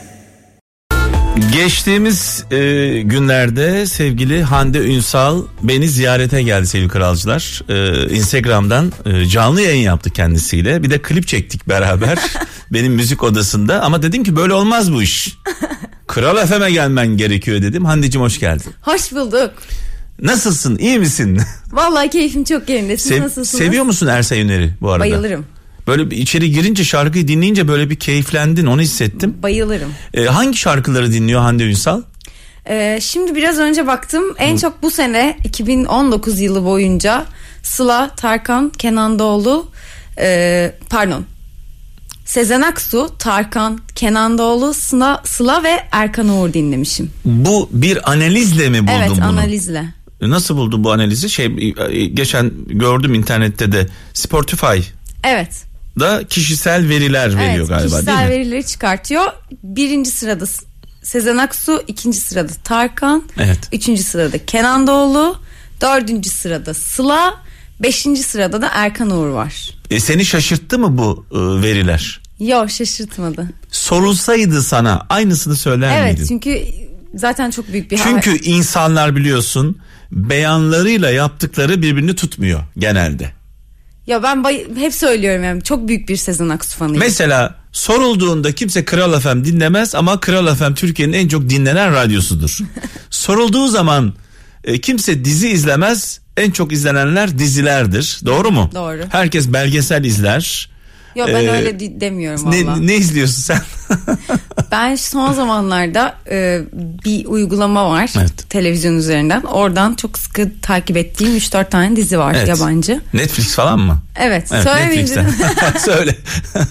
Geçtiğimiz 1.38 2.46
e, 2.52 2.58
günlerde 3.02 3.86
sevgili 3.86 4.44
Hande 4.44 4.80
Ünsal 4.80 5.44
beni 5.64 5.88
ziyarete 5.88 6.44
geldi 6.44 6.68
sevgili 6.68 6.90
kralcılar. 6.90 7.62
E, 7.70 8.10
Instagram'dan 8.16 8.94
e, 9.06 9.26
canlı 9.26 9.62
yayın 9.62 9.82
yaptı 9.82 10.10
kendisiyle. 10.10 10.84
Bir 10.84 10.90
de 10.90 11.02
klip 11.02 11.28
çektik 11.28 11.70
beraber 11.70 12.18
benim 12.74 12.94
müzik 12.94 13.24
odasında. 13.24 13.82
Ama 13.82 14.02
dedim 14.02 14.24
ki 14.24 14.36
böyle 14.36 14.54
olmaz 14.54 14.94
bu 14.94 15.02
iş. 15.02 15.38
Kral 16.08 16.46
FM'e 16.48 16.72
gelmen 16.72 17.08
gerekiyor 17.08 17.62
dedim. 17.62 17.86
Hande'cim 17.86 18.22
hoş 18.22 18.40
geldin. 18.40 18.74
Hoş 18.82 19.12
bulduk. 19.12 19.52
Nasılsın? 20.22 20.78
İyi 20.78 21.00
misin? 21.00 21.42
Vallahi 21.72 22.10
keyfim 22.10 22.44
çok 22.44 22.70
yerinde. 22.70 22.98
Siz 22.98 23.08
Sev, 23.08 23.22
nasılsınız? 23.22 23.64
Seviyor 23.64 23.84
musun 23.84 24.08
Ersay 24.08 24.42
Üner'i 24.42 24.74
bu 24.82 24.92
arada? 24.92 25.00
Bayılırım. 25.04 25.46
Böyle 25.88 26.12
bir 26.12 26.18
içeri 26.18 26.52
girince 26.52 26.84
şarkıyı 26.84 27.28
dinleyince 27.28 27.68
böyle 27.68 27.90
bir 27.90 27.96
keyiflendin 27.96 28.66
onu 28.66 28.82
hissettim. 28.82 29.38
Bayılırım. 29.44 29.94
Ee, 30.14 30.26
hangi 30.26 30.58
şarkıları 30.58 31.14
dinliyor 31.14 31.42
Hande 31.42 31.64
Ünsal? 31.64 32.02
Ee, 32.70 33.00
şimdi 33.02 33.36
biraz 33.36 33.60
önce 33.60 33.88
baktım 33.88 34.24
en 34.38 34.56
Hı. 34.56 34.60
çok 34.60 34.84
bu 34.84 34.92
sene 34.92 35.38
2019 35.44 36.40
yılı 36.40 36.66
boyunca 36.66 37.26
Sıla, 37.64 38.10
Tarkan, 38.16 38.70
Kenan 38.70 39.20
Doğulu 39.20 39.72
e, 40.20 40.72
pardon 40.90 41.26
Sezen 42.26 42.62
Aksu, 42.62 43.10
Tarkan, 43.20 43.80
Kenan 43.96 44.38
Doğulu, 44.38 44.74
Sıla, 44.74 45.22
Sıla 45.26 45.64
ve 45.64 45.84
Erkan 45.92 46.30
Uğur 46.30 46.54
dinlemişim. 46.54 47.12
Bu 47.26 47.70
bir 47.72 48.12
analizle 48.12 48.70
mi 48.70 48.82
buldun 48.82 48.94
evet, 48.94 49.10
bunu? 49.10 49.18
Evet 49.18 49.24
analizle. 49.24 49.86
Nasıl 50.22 50.58
buldun 50.58 50.84
bu 50.84 50.92
analizi? 50.92 51.30
Şey 51.30 51.48
geçen 52.14 52.52
gördüm 52.68 53.14
internette 53.14 53.72
de 53.72 53.88
Spotify. 54.14 54.80
Evet 55.24 55.67
da 56.00 56.24
kişisel 56.30 56.90
veriler 56.90 57.38
veriyor 57.38 57.58
evet, 57.58 57.70
galiba 57.70 57.78
değil 57.78 57.92
mi? 57.92 58.06
Kişisel 58.06 58.30
verileri 58.30 58.66
çıkartıyor. 58.66 59.26
Birinci 59.64 60.10
sırada 60.10 60.46
Sezen 61.04 61.38
Aksu, 61.38 61.84
ikinci 61.88 62.18
sırada 62.18 62.52
Tarkan, 62.64 63.24
evet. 63.38 63.60
üçüncü 63.72 64.04
sırada 64.04 64.46
Kenan 64.46 64.88
Doğulu, 64.88 65.40
dördüncü 65.82 66.30
sırada 66.30 66.74
Sıla, 66.74 67.42
beşinci 67.80 68.24
sırada 68.24 68.62
da 68.62 68.70
Erkan 68.74 69.10
Uğur 69.10 69.28
var. 69.28 69.72
E 69.90 70.00
seni 70.00 70.26
şaşırttı 70.26 70.80
mı 70.80 70.98
bu 70.98 71.26
e, 71.32 71.38
veriler? 71.38 72.22
Yok 72.40 72.72
şaşırtmadı. 72.72 73.48
Sorulsaydı 73.72 74.64
sana 74.64 75.06
aynısını 75.10 75.56
söyler 75.56 75.98
evet, 75.98 76.04
miydin? 76.04 76.18
Evet 76.18 76.28
çünkü 76.28 76.62
zaten 77.16 77.52
çok 77.52 77.68
büyük 77.68 77.92
bir 77.92 77.98
Çünkü 77.98 78.32
ha- 78.32 78.38
insanlar 78.44 79.16
biliyorsun 79.16 79.78
beyanlarıyla 80.12 81.10
yaptıkları 81.10 81.82
birbirini 81.82 82.16
tutmuyor 82.16 82.60
genelde. 82.78 83.37
Ya 84.08 84.24
ben 84.24 84.44
bay- 84.44 84.66
hep 84.76 84.94
söylüyorum 84.94 85.44
yani 85.44 85.64
çok 85.64 85.88
büyük 85.88 86.10
bir 86.10 86.16
Sezen 86.18 86.50
Aksu 86.50 86.78
fanıyım. 86.78 87.00
Mesela 87.00 87.56
sorulduğunda 87.72 88.52
kimse 88.56 88.86
Kral 88.86 89.20
FM 89.20 89.44
dinlemez 89.44 89.96
ama 89.96 90.20
Kral 90.20 90.56
FM 90.56 90.74
Türkiye'nin 90.74 91.14
en 91.14 91.28
çok 91.28 91.50
dinlenen 91.50 91.94
radyosudur. 91.94 92.58
Sorulduğu 93.10 93.68
zaman 93.68 94.14
e, 94.64 94.82
kimse 94.82 95.26
dizi 95.26 95.50
izlemez 95.50 96.20
en 96.38 96.52
çok 96.52 96.72
izlenenler 96.72 97.40
dizilerdir. 97.40 98.20
Doğru 98.26 98.52
mu? 98.52 98.70
Doğru. 98.76 99.02
Herkes 99.10 99.48
belgesel 99.54 100.04
izler. 100.04 100.70
Yok 101.18 101.28
ben 101.28 101.44
ee, 101.44 101.52
öyle 101.52 101.80
demiyorum 102.02 102.46
valla. 102.46 102.78
Ne, 102.78 102.88
ne 102.88 102.96
izliyorsun 102.96 103.42
sen? 103.42 103.62
ben 104.72 104.96
son 104.96 105.34
zamanlarda 105.34 106.16
e, 106.32 106.62
bir 107.06 107.26
uygulama 107.26 107.90
var 107.90 108.10
evet. 108.18 108.50
televizyon 108.50 108.98
üzerinden. 108.98 109.42
Oradan 109.42 109.96
çok 109.96 110.18
sıkı 110.18 110.52
takip 110.62 110.98
ettiğim 110.98 111.38
3-4 111.38 111.70
tane 111.70 111.96
dizi 111.96 112.20
var 112.20 112.36
evet. 112.38 112.48
yabancı. 112.48 113.02
Netflix 113.14 113.56
falan 113.56 113.80
mı? 113.80 114.02
Evet. 114.16 114.50
evet 114.52 114.64
Söylemeyeyim 114.64 115.08
Söyle. 115.80 116.16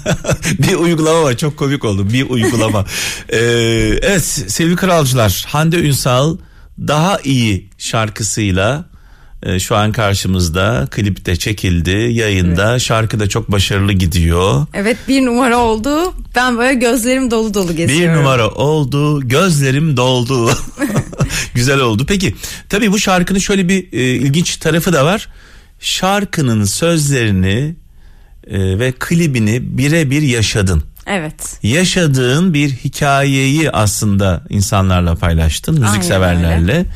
bir 0.59 0.75
uygulama 0.75 1.23
var 1.23 1.37
çok 1.37 1.57
komik 1.57 1.85
oldu. 1.85 2.13
Bir 2.13 2.31
uygulama. 2.31 2.85
ee, 3.29 3.39
evet 4.03 4.25
sevgili 4.25 4.77
kralcılar 4.77 5.45
Hande 5.49 5.77
Ünsal 5.77 6.37
daha 6.79 7.19
iyi 7.25 7.71
şarkısıyla 7.79 8.85
e, 9.47 9.59
şu 9.59 9.77
an 9.77 9.93
karşımızda. 9.93 10.89
Klipte 10.91 11.37
çekildi, 11.37 11.91
yayında. 11.91 12.71
Evet. 12.71 12.81
Şarkı 12.81 13.21
da 13.21 13.29
çok 13.29 13.53
başarılı 13.53 13.93
gidiyor. 13.93 14.67
Evet 14.75 14.97
bir 15.09 15.27
numara 15.27 15.59
oldu. 15.59 16.15
Ben 16.35 16.59
böyle 16.59 16.75
gözlerim 16.75 17.31
dolu 17.31 17.55
dolu 17.55 17.77
geziyorum. 17.77 18.15
Bir 18.15 18.21
numara 18.21 18.49
oldu, 18.51 19.29
gözlerim 19.29 19.97
doldu. 19.97 20.51
Güzel 21.55 21.81
oldu. 21.81 22.05
Peki 22.09 22.35
tabii 22.69 22.93
bu 22.93 22.99
şarkının 22.99 23.39
şöyle 23.39 23.69
bir 23.69 23.93
e, 23.93 24.15
ilginç 24.15 24.57
tarafı 24.57 24.93
da 24.93 25.05
var. 25.05 25.29
Şarkının 25.81 26.65
sözlerini 26.65 27.77
e, 28.47 28.79
ve 28.79 28.93
klibini 28.93 29.79
birebir 29.79 30.23
yaşadın. 30.23 30.83
Evet. 31.07 31.59
Yaşadığın 31.63 32.55
bir 32.55 32.71
hikayeyi 32.71 33.71
aslında 33.71 34.43
insanlarla 34.49 35.15
paylaştın, 35.15 35.81
müzikseverlerle. 35.81 36.87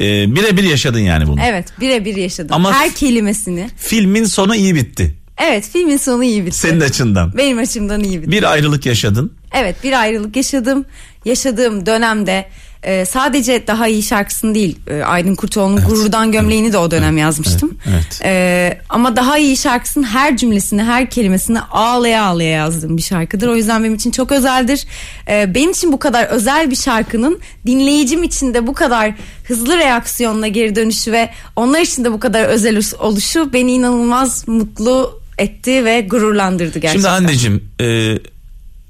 Ee, 0.00 0.34
birebir 0.34 0.62
yaşadın 0.62 0.98
yani 0.98 1.26
bunu. 1.26 1.40
Evet, 1.44 1.66
birebir 1.80 2.16
yaşadım. 2.16 2.54
Ama 2.56 2.72
Her 2.72 2.94
kelimesini. 2.94 3.70
Filmin 3.76 4.24
sonu 4.24 4.56
iyi 4.56 4.74
bitti. 4.74 5.14
Evet, 5.38 5.68
filmin 5.72 5.96
sonu 5.96 6.24
iyi 6.24 6.46
bitti. 6.46 6.58
Senin 6.58 6.80
açından. 6.80 7.36
Benim 7.36 7.58
açımdan 7.58 8.04
iyi 8.04 8.20
bitti. 8.22 8.30
Bir 8.30 8.52
ayrılık 8.52 8.86
yaşadın. 8.86 9.32
Evet, 9.52 9.76
bir 9.84 10.00
ayrılık 10.00 10.36
yaşadım. 10.36 10.84
Yaşadığım 11.24 11.86
dönemde 11.86 12.48
e, 12.82 13.04
sadece 13.04 13.66
daha 13.66 13.88
iyi 13.88 14.02
şarkısını 14.02 14.54
değil 14.54 14.78
e, 14.90 15.02
Aydın 15.02 15.34
Kurtoğlu'nun 15.34 15.76
evet. 15.76 15.88
Gururdan 15.88 16.32
Gömleğini 16.32 16.72
de 16.72 16.78
o 16.78 16.90
dönem 16.90 17.12
evet. 17.12 17.20
yazmıştım. 17.20 17.78
Evet. 17.88 18.04
evet. 18.20 18.24
E, 18.24 18.80
ama 18.88 19.16
daha 19.16 19.38
iyi 19.38 19.56
şarkısının 19.56 20.04
her 20.04 20.36
cümlesini 20.36 20.82
her 20.82 21.10
kelimesini 21.10 21.60
ağlaya 21.60 22.24
ağlaya 22.24 22.50
yazdığım 22.50 22.96
bir 22.96 23.02
şarkıdır. 23.02 23.48
O 23.48 23.56
yüzden 23.56 23.84
benim 23.84 23.94
için 23.94 24.10
çok 24.10 24.32
özeldir. 24.32 24.84
E, 25.28 25.54
benim 25.54 25.70
için 25.70 25.92
bu 25.92 25.98
kadar 25.98 26.24
özel 26.24 26.70
bir 26.70 26.76
şarkının 26.76 27.38
dinleyicim 27.66 28.22
için 28.22 28.54
de 28.54 28.66
bu 28.66 28.74
kadar 28.74 29.14
hızlı 29.44 29.78
reaksiyonla 29.78 30.48
geri 30.48 30.76
dönüşü 30.76 31.12
ve 31.12 31.30
onlar 31.56 31.80
için 31.80 32.04
de 32.04 32.12
bu 32.12 32.20
kadar 32.20 32.44
özel 32.44 32.82
oluşu 32.98 33.52
beni 33.52 33.72
inanılmaz 33.72 34.48
mutlu 34.48 35.20
etti 35.38 35.84
ve 35.84 36.00
gururlandırdı 36.00 36.78
gerçekten. 36.78 36.92
Şimdi 36.92 37.08
anneciğim 37.08 37.70
e, 37.80 38.18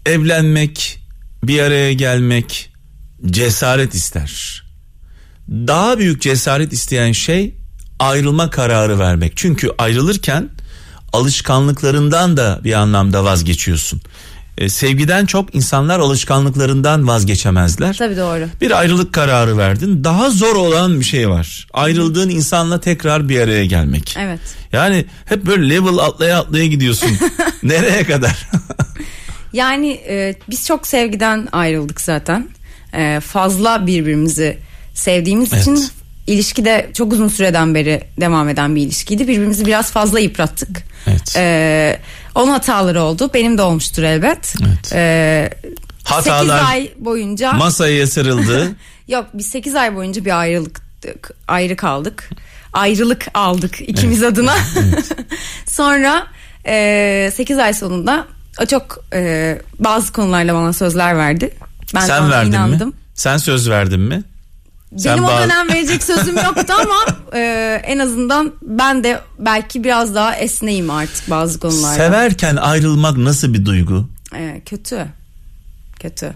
evlenmek 0.07 0.99
bir 1.43 1.61
araya 1.61 1.93
gelmek 1.93 2.71
cesaret 3.27 3.95
ister. 3.95 4.63
Daha 5.49 5.99
büyük 5.99 6.23
cesaret 6.23 6.73
isteyen 6.73 7.13
şey 7.13 7.55
ayrılma 7.99 8.51
kararı 8.51 8.99
vermek. 8.99 9.33
Çünkü 9.37 9.71
ayrılırken 9.79 10.49
alışkanlıklarından 11.13 12.37
da 12.37 12.61
bir 12.65 12.73
anlamda 12.73 13.25
vazgeçiyorsun. 13.25 14.01
Ee, 14.59 14.69
sevgiden 14.69 15.27
çok 15.27 15.55
insanlar 15.55 15.99
alışkanlıklarından 16.01 17.09
vazgeçemezler. 17.09 17.97
Tabii 17.97 18.17
doğru. 18.17 18.49
Bir 18.61 18.79
ayrılık 18.79 19.13
kararı 19.13 19.59
verdin. 19.59 20.05
Daha 20.05 20.31
zor 20.31 20.57
olan 20.57 21.01
bir 21.01 21.05
şey 21.05 21.29
var. 21.31 21.67
Ayrıldığın 21.73 22.29
insanla 22.29 22.81
tekrar 22.81 23.29
bir 23.29 23.41
araya 23.41 23.65
gelmek. 23.65 24.17
Evet. 24.19 24.41
Yani 24.73 25.05
hep 25.25 25.47
böyle 25.47 25.71
level 25.71 25.99
atlaya 25.99 26.41
atlaya 26.41 26.67
gidiyorsun. 26.67 27.11
Nereye 27.63 28.05
kadar? 28.05 28.49
yani 29.53 29.91
e, 30.09 30.35
biz 30.51 30.67
çok 30.67 30.87
sevgiden 30.87 31.49
ayrıldık 31.53 32.01
zaten 32.01 32.49
e, 32.95 33.21
fazla 33.21 33.87
birbirimizi 33.87 34.59
sevdiğimiz 34.95 35.53
evet. 35.53 35.63
için 35.63 35.91
ilişkide 36.29 36.91
çok 36.95 37.13
uzun 37.13 37.29
süreden 37.29 37.75
beri 37.75 38.05
devam 38.21 38.49
eden 38.49 38.77
bir 38.77 38.83
ilişkiydi. 38.83 39.29
Birbirimizi 39.29 39.67
biraz 39.67 39.91
fazla 39.91 40.21
yıprattık. 40.21 40.83
Evet. 41.07 41.37
Ee, 41.37 42.01
onun 42.35 42.51
hataları 42.51 43.03
oldu. 43.03 43.31
Benim 43.35 43.59
de 43.59 43.63
olmuştur 43.63 44.03
elbet. 44.03 44.55
Evet. 44.67 44.93
Ee, 44.93 45.51
Hatalar 46.05 46.59
8 46.59 46.69
ay 46.69 46.91
boyunca 46.99 47.53
masaya 47.53 48.07
sarıldı. 48.07 48.73
Yok 49.09 49.27
biz 49.35 49.47
8 49.47 49.75
ay 49.75 49.97
boyunca 49.97 50.25
bir 50.25 50.39
ayrılık 50.41 50.81
ayrı 51.49 51.77
kaldık. 51.77 52.31
Ayrılık 52.73 53.27
aldık 53.35 53.81
ikimiz 53.81 54.23
evet. 54.23 54.33
adına. 54.33 54.55
Evet. 54.79 55.13
Sonra 55.67 56.27
e, 56.67 57.31
8 57.35 57.59
ay 57.59 57.75
sonunda 57.75 58.27
çok 58.69 59.05
e, 59.13 59.59
bazı 59.79 60.13
konularla 60.13 60.55
bana 60.55 60.73
sözler 60.73 61.17
verdi. 61.17 61.51
Ben 61.95 62.01
Sen 62.01 62.31
verdin 62.31 62.53
inandım. 62.53 62.89
mi? 62.89 62.95
Sen 63.15 63.37
söz 63.37 63.71
verdin 63.71 64.01
mi? 64.01 64.23
Sen 64.97 65.13
Benim 65.13 65.25
bazı... 65.25 65.35
o 65.35 65.45
dönem 65.45 65.69
verecek 65.69 66.05
sözüm 66.05 66.37
yoktu 66.45 66.75
ama 66.81 67.19
e, 67.35 67.83
en 67.85 67.99
azından 67.99 68.53
ben 68.63 69.05
de 69.05 69.21
belki 69.39 69.85
biraz 69.85 70.15
daha 70.15 70.37
esneyim 70.37 70.91
artık 70.91 71.31
bazı 71.31 71.61
konularda. 71.61 71.95
Severken 71.95 72.57
ayrılmak 72.57 73.17
nasıl 73.17 73.55
bir 73.55 73.65
duygu? 73.65 74.09
E, 74.37 74.63
kötü. 74.67 75.07
Kötü. 76.01 76.33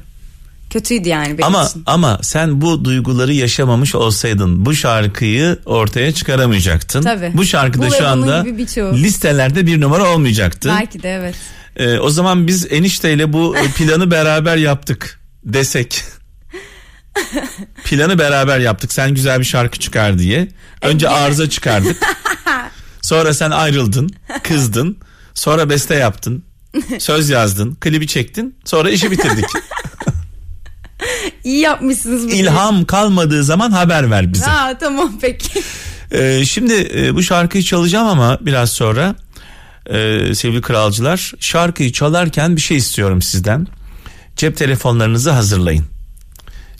Kötüydü 0.70 1.08
yani 1.08 1.38
benim 1.38 1.44
ama, 1.44 1.64
için. 1.64 1.82
Ama 1.86 2.18
sen 2.22 2.60
bu 2.60 2.84
duyguları 2.84 3.32
yaşamamış 3.32 3.94
olsaydın 3.94 4.66
bu 4.66 4.74
şarkıyı 4.74 5.58
ortaya 5.66 6.12
çıkaramayacaktın. 6.12 7.02
Tabii. 7.02 7.32
Bu 7.34 7.44
şarkıda 7.44 7.86
bu 7.86 7.94
şu 7.94 8.08
anda 8.08 8.44
listelerde 8.92 9.66
bir 9.66 9.80
numara 9.80 10.14
olmayacaktı. 10.14 10.68
Belki 10.68 11.02
de 11.02 11.14
evet. 11.14 11.34
Ee, 11.76 11.98
o 11.98 12.10
zaman 12.10 12.46
biz 12.46 12.66
enişteyle 12.72 13.32
bu 13.32 13.56
planı 13.76 14.10
beraber 14.10 14.56
yaptık 14.56 15.21
desek. 15.44 16.04
Planı 17.84 18.18
beraber 18.18 18.58
yaptık. 18.58 18.92
Sen 18.92 19.14
güzel 19.14 19.40
bir 19.40 19.44
şarkı 19.44 19.78
çıkar 19.78 20.18
diye. 20.18 20.48
Önce 20.82 21.08
arıza 21.08 21.50
çıkardık. 21.50 21.96
Sonra 23.02 23.34
sen 23.34 23.50
ayrıldın, 23.50 24.10
kızdın. 24.42 24.98
Sonra 25.34 25.70
beste 25.70 25.94
yaptın. 25.94 26.44
Söz 26.98 27.30
yazdın, 27.30 27.74
klibi 27.74 28.06
çektin. 28.06 28.56
Sonra 28.64 28.90
işi 28.90 29.10
bitirdik. 29.10 29.44
İyi 31.44 31.58
yapmışsınız. 31.58 32.24
Bunu. 32.24 32.32
İlham 32.32 32.84
kalmadığı 32.84 33.44
zaman 33.44 33.70
haber 33.70 34.10
ver 34.10 34.32
bize. 34.32 34.44
Ha 34.44 34.78
tamam 34.78 35.12
peki. 35.20 35.62
Ee, 36.12 36.44
şimdi 36.44 36.90
e, 36.94 37.14
bu 37.14 37.22
şarkıyı 37.22 37.64
çalacağım 37.64 38.06
ama 38.06 38.38
biraz 38.40 38.70
sonra 38.70 39.14
e, 39.86 40.18
sevgili 40.34 40.60
kralcılar 40.60 41.32
şarkıyı 41.40 41.92
çalarken 41.92 42.56
bir 42.56 42.60
şey 42.60 42.76
istiyorum 42.76 43.22
sizden. 43.22 43.66
Cep 44.36 44.56
telefonlarınızı 44.56 45.30
hazırlayın. 45.30 45.84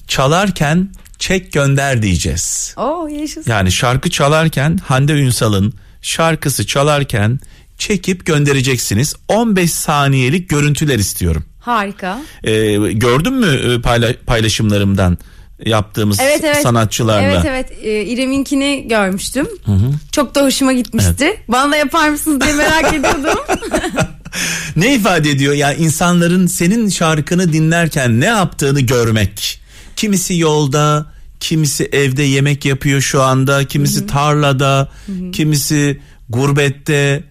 Çalarken 0.09 0.89
çek 1.19 1.53
gönder 1.53 2.03
diyeceğiz. 2.03 2.75
Oo 2.77 3.07
yaşasın. 3.07 3.51
Yani 3.51 3.73
şarkı 3.73 4.11
çalarken 4.11 4.77
Hande 4.77 5.13
Ünsal'ın 5.13 5.75
şarkısı 6.03 6.67
çalarken 6.67 7.41
çekip 7.79 8.27
göndereceksiniz. 8.27 9.15
15 9.29 9.73
saniyelik 9.73 10.49
görüntüler 10.49 10.99
istiyorum. 10.99 11.45
Harika. 11.61 12.21
Ee, 12.45 12.75
gördün 12.93 13.33
mü 13.33 13.47
e, 13.47 13.81
payla, 13.81 14.15
paylaşımlarımdan? 14.27 15.19
yaptığımız 15.67 16.21
evet, 16.21 16.45
evet. 16.45 16.63
sanatçılarla. 16.63 17.23
Evet 17.23 17.45
evet 17.45 17.73
ee, 17.83 18.05
İrem'inkini 18.05 18.89
görmüştüm. 18.89 19.49
Hı 19.65 19.73
hı. 19.73 19.91
Çok 20.13 20.35
da 20.35 20.43
hoşuma 20.43 20.73
gitmişti. 20.73 21.25
Evet. 21.25 21.49
Bana 21.49 21.73
da 21.73 21.77
yapar 21.77 22.09
mısınız 22.09 22.41
diye 22.41 22.53
merak 22.53 22.95
ediyordum. 22.95 23.39
ne 24.77 24.95
ifade 24.95 25.31
ediyor? 25.31 25.55
Yani 25.55 25.77
insanların 25.77 26.47
senin 26.47 26.89
şarkını 26.89 27.53
dinlerken 27.53 28.21
ne 28.21 28.27
yaptığını 28.27 28.81
görmek. 28.81 29.61
Kimisi 29.97 30.39
yolda, 30.39 31.07
kimisi 31.41 31.89
evde 31.93 32.23
yemek 32.23 32.65
yapıyor 32.65 33.01
şu 33.01 33.23
anda, 33.23 33.65
kimisi 33.65 34.01
Hı-hı. 34.01 34.07
tarlada, 34.07 34.89
Hı-hı. 35.07 35.31
kimisi 35.31 36.01
gurbette. 36.29 37.25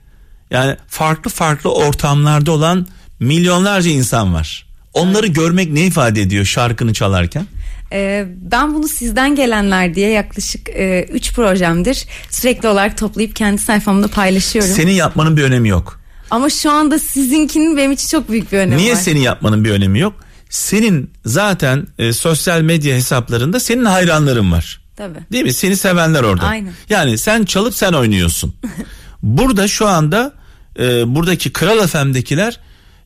Yani 0.52 0.76
farklı 0.88 1.32
farklı 1.32 1.74
ortamlarda 1.74 2.52
olan 2.52 2.88
milyonlarca 3.20 3.92
insan 3.92 4.34
var. 4.34 4.66
Onları 4.94 5.26
evet. 5.26 5.36
görmek 5.36 5.72
ne 5.72 5.86
ifade 5.86 6.22
ediyor 6.22 6.46
şarkını 6.46 6.94
çalarken? 6.94 7.46
Ee, 7.94 8.26
ben 8.52 8.74
bunu 8.74 8.88
sizden 8.88 9.36
gelenler 9.36 9.96
diye 9.96 10.10
yaklaşık 10.10 10.70
3 10.70 10.76
e, 10.76 11.34
projemdir 11.36 12.06
sürekli 12.30 12.68
olarak 12.68 12.98
toplayıp 12.98 13.36
kendi 13.36 13.62
sayfamda 13.62 14.08
paylaşıyorum. 14.08 14.74
Senin 14.74 14.92
yapmanın 14.92 15.38
bir 15.38 15.44
önemi 15.44 15.70
yok. 15.70 16.01
Ama 16.32 16.50
şu 16.50 16.72
anda 16.72 17.00
sizinkinin 17.00 17.78
benim 17.78 17.92
için 17.92 18.08
çok 18.08 18.30
büyük 18.30 18.52
bir 18.52 18.58
önemi 18.58 18.78
Niye 18.78 18.90
var. 18.90 18.96
Niye 18.96 19.04
senin 19.04 19.20
yapmanın 19.20 19.66
bir 19.66 19.72
önemi 19.72 20.00
yok? 20.00 20.14
Senin 20.50 21.12
zaten 21.26 21.88
e, 21.98 22.14
sosyal 22.14 22.62
medya 22.62 22.96
hesaplarında 22.96 23.60
senin 23.60 23.86
hayranların 23.86 24.52
var. 24.52 24.82
Tabii. 24.96 25.20
Değil 25.32 25.44
mi? 25.44 25.54
Seni 25.54 25.78
sevenler 25.78 26.24
orada. 26.24 26.46
Aynen. 26.46 26.74
Yani 26.90 27.18
sen 27.18 27.46
çalıp 27.46 27.76
sen 27.76 27.94
oynuyorsun. 27.94 28.56
Burada 29.24 29.68
şu 29.68 29.88
anda 29.88 30.34
e, 30.80 31.16
buradaki 31.16 31.54
Kral 31.54 31.88
FM'dekiler 31.88 32.60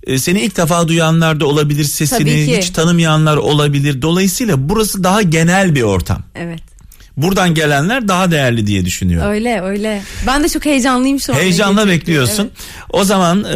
e, 0.04 0.18
seni 0.18 0.42
ilk 0.42 0.58
defa 0.58 0.88
duyanlar 0.88 1.40
da 1.40 1.46
olabilir 1.46 1.84
sesini 1.84 2.58
hiç 2.58 2.70
tanımayanlar 2.70 3.38
olabilir. 3.38 4.02
Dolayısıyla 4.02 4.70
burası 4.70 5.04
daha 5.04 5.22
genel 5.22 5.76
bir 5.76 5.82
ortam. 5.82 6.24
Evet. 6.36 6.75
Buradan 7.18 7.54
gelenler 7.54 8.08
daha 8.08 8.32
değerli 8.32 8.68
diye 8.68 8.86
düşünüyorum. 8.86 9.32
Öyle 9.32 9.62
öyle. 9.62 10.02
Ben 10.28 10.44
de 10.44 10.50
çok 10.50 10.66
heyecanlıyım 10.66 11.20
şu 11.20 11.34
an. 11.34 11.38
Heyecanla 11.38 11.88
bekliyorsun. 11.88 12.44
Evet. 12.44 12.86
O 12.90 13.04
zaman 13.04 13.44
e, 13.44 13.56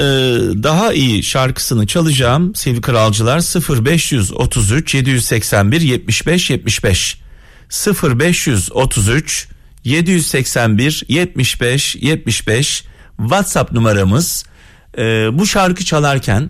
daha 0.63 0.93
iyi 0.93 1.24
şarkısını 1.24 1.88
çalacağım 1.88 2.56
sevgili 2.56 2.82
kralcılar 2.82 3.39
0533 3.86 4.95
781 4.95 5.82
75 5.82 6.50
75 6.50 7.19
0533 8.04 9.48
781 9.84 11.04
75 11.08 11.95
75 11.95 12.84
WhatsApp 13.17 13.72
numaramız 13.72 14.45
e, 14.98 15.02
bu 15.34 15.48
şarkı 15.48 15.86
çalarken 15.86 16.50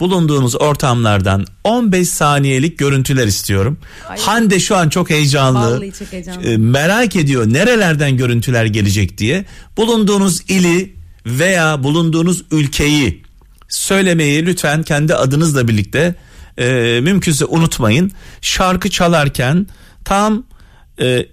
bulunduğunuz 0.00 0.60
ortamlardan 0.60 1.46
15 1.64 2.08
saniyelik 2.08 2.78
görüntüler 2.78 3.26
istiyorum. 3.26 3.78
Ay. 4.08 4.18
Hande 4.18 4.60
şu 4.60 4.76
an 4.76 4.88
çok 4.88 5.10
heyecanlı. 5.10 5.90
çok 5.98 6.12
heyecanlı. 6.12 6.48
E, 6.48 6.56
merak 6.56 7.16
ediyor 7.16 7.46
nerelerden 7.46 8.16
görüntüler 8.16 8.64
gelecek 8.64 9.18
diye. 9.18 9.44
Bulunduğunuz 9.76 10.40
ili 10.48 10.96
veya 11.26 11.82
bulunduğunuz 11.82 12.44
ülkeyi 12.50 13.22
söylemeyi 13.68 14.46
lütfen 14.46 14.82
kendi 14.82 15.14
adınızla 15.14 15.68
birlikte 15.68 16.14
e, 16.58 16.98
mümkünse 17.02 17.44
unutmayın. 17.44 18.12
Şarkı 18.40 18.90
çalarken 18.90 19.66
tam 20.04 20.44
e, 21.00 21.26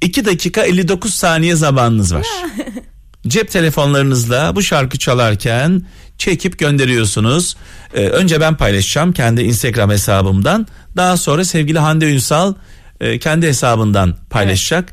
2 0.00 0.24
dakika 0.24 0.62
59 0.62 1.14
saniye 1.14 1.56
zamanınız 1.56 2.14
var. 2.14 2.26
Cep 3.28 3.50
telefonlarınızla 3.50 4.56
bu 4.56 4.62
şarkı 4.62 4.98
çalarken 4.98 5.82
çekip 6.18 6.58
gönderiyorsunuz. 6.58 7.56
Ee, 7.94 8.00
önce 8.08 8.40
ben 8.40 8.56
paylaşacağım 8.56 9.12
kendi 9.12 9.42
Instagram 9.42 9.90
hesabımdan. 9.90 10.66
Daha 10.96 11.16
sonra 11.16 11.44
sevgili 11.44 11.78
Hande 11.78 12.12
Ünsal 12.12 12.54
e, 13.00 13.18
kendi 13.18 13.46
hesabından 13.46 14.16
paylaşacak. 14.30 14.92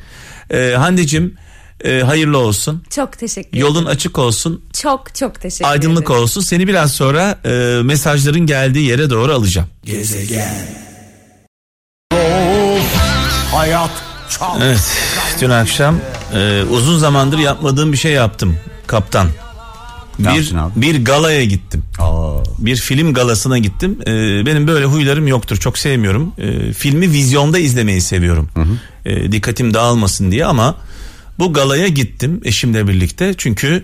Evet. 0.49 0.73
Ee, 0.73 0.77
Hande'cim 0.77 1.35
e, 1.83 2.01
hayırlı 2.01 2.37
olsun. 2.37 2.83
Çok 2.89 3.17
teşekkür 3.17 3.49
ederim. 3.49 3.61
Yolun 3.61 3.85
açık 3.85 4.19
olsun. 4.19 4.65
Çok 4.81 5.15
çok 5.15 5.41
teşekkür 5.41 5.65
ederim. 5.65 5.71
Aydınlık 5.71 6.09
olsun. 6.09 6.41
Seni 6.41 6.67
biraz 6.67 6.91
sonra 6.91 7.37
e, 7.45 7.81
mesajların 7.83 8.45
geldiği 8.45 8.87
yere 8.87 9.09
doğru 9.09 9.33
alacağım. 9.33 9.67
Gezegen. 9.83 10.67
Hayat 13.51 13.91
çok. 14.29 14.57
Evet. 14.61 14.97
Dün 15.41 15.49
akşam 15.49 15.99
e, 16.35 16.63
uzun 16.71 16.97
zamandır 16.97 17.37
yapmadığım 17.37 17.91
bir 17.91 17.97
şey 17.97 18.11
yaptım 18.11 18.57
kaptan. 18.87 19.27
Bir 20.23 20.53
bir 20.75 21.05
galaya 21.05 21.43
gittim. 21.45 21.83
Aa. 21.99 22.43
Bir 22.57 22.75
film 22.75 23.13
galasına 23.13 23.57
gittim. 23.57 23.97
Ee, 24.01 24.45
benim 24.45 24.67
böyle 24.67 24.85
huylarım 24.85 25.27
yoktur. 25.27 25.57
Çok 25.57 25.77
sevmiyorum. 25.77 26.33
Ee, 26.37 26.73
filmi 26.73 27.11
vizyonda 27.11 27.59
izlemeyi 27.59 28.01
seviyorum. 28.01 28.49
Hı 28.53 28.61
hı. 28.61 28.77
Ee, 29.05 29.31
dikkatim 29.31 29.73
dağılmasın 29.73 30.31
diye 30.31 30.45
ama 30.45 30.75
bu 31.39 31.53
galaya 31.53 31.87
gittim 31.87 32.41
eşimle 32.43 32.87
birlikte. 32.87 33.33
Çünkü 33.37 33.83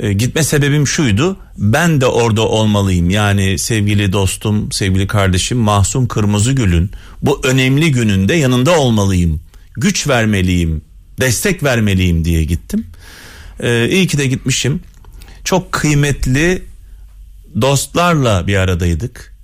e, 0.00 0.12
gitme 0.12 0.42
sebebim 0.42 0.86
şuydu. 0.86 1.36
Ben 1.58 2.00
de 2.00 2.06
orada 2.06 2.42
olmalıyım. 2.42 3.10
Yani 3.10 3.58
sevgili 3.58 4.12
dostum, 4.12 4.72
sevgili 4.72 5.06
kardeşim 5.06 5.58
Mahsun 5.58 6.06
Kırmızıgül'ün 6.06 6.90
bu 7.22 7.40
önemli 7.44 7.92
gününde 7.92 8.34
yanında 8.34 8.80
olmalıyım. 8.80 9.40
Güç 9.76 10.08
vermeliyim, 10.08 10.82
destek 11.20 11.62
vermeliyim 11.62 12.24
diye 12.24 12.44
gittim. 12.44 12.86
Ee, 13.60 13.88
iyi 13.90 14.06
ki 14.06 14.18
de 14.18 14.26
gitmişim. 14.26 14.80
Çok 15.48 15.72
kıymetli 15.72 16.62
dostlarla 17.60 18.46
bir 18.46 18.56
aradaydık. 18.56 19.34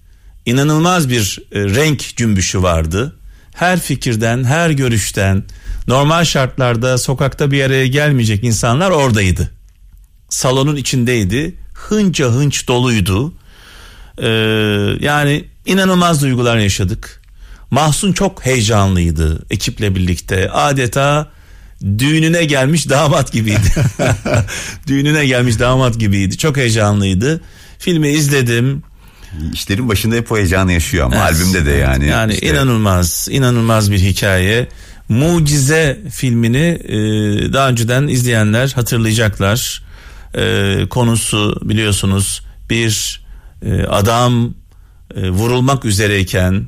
İnanılmaz 0.47 1.09
bir 1.09 1.39
e, 1.53 1.61
renk 1.61 2.17
cümbüşü 2.17 2.63
vardı. 2.63 3.17
Her 3.55 3.81
fikirden, 3.81 4.45
her 4.45 4.71
görüşten, 4.71 5.45
normal 5.87 6.25
şartlarda 6.25 6.99
sokakta 6.99 7.51
bir 7.51 7.65
araya 7.65 7.87
gelmeyecek 7.87 8.45
insanlar 8.45 8.91
oradaydı. 8.91 9.51
Salonun 10.29 10.77
içindeydi. 10.77 11.55
Hınca 11.75 12.29
hınç 12.29 12.69
doluydu. 12.69 13.35
Ee, 14.19 14.29
yani 15.01 15.45
inanılmaz 15.67 16.23
duygular 16.23 16.57
yaşadık. 16.57 17.23
Mahsun 17.71 18.13
çok 18.13 18.47
heyecanlıydı 18.47 19.47
ekiple 19.51 19.95
birlikte. 19.95 20.51
Adeta 20.51 21.31
düğününe 21.83 22.45
gelmiş 22.45 22.89
damat 22.89 23.33
gibiydi. 23.33 23.73
düğününe 24.87 25.27
gelmiş 25.27 25.59
damat 25.59 25.99
gibiydi. 25.99 26.39
Çok 26.39 26.57
heyecanlıydı. 26.57 27.41
Filmi 27.79 28.09
izledim. 28.09 28.83
İşlerin 29.53 29.89
başında 29.89 30.15
hep 30.15 30.33
o 30.33 30.37
heyecanı 30.37 30.73
yaşıyor 30.73 31.07
ama 31.07 31.17
evet. 31.17 31.27
albümde 31.27 31.67
de 31.67 31.71
yani. 31.71 32.07
Yani 32.07 32.35
işte. 32.35 32.47
inanılmaz, 32.47 33.29
inanılmaz 33.31 33.91
bir 33.91 33.99
hikaye. 33.99 34.69
Mucize 35.09 36.01
filmini 36.11 36.79
e, 36.85 36.97
daha 37.53 37.69
önceden 37.69 38.09
izleyenler 38.09 38.73
hatırlayacaklar. 38.75 39.85
E, 40.35 40.77
konusu 40.91 41.61
biliyorsunuz 41.63 42.43
bir 42.71 43.25
e, 43.67 43.83
adam 43.83 44.55
e, 45.17 45.31
vurulmak 45.31 45.85
üzereyken 45.85 46.67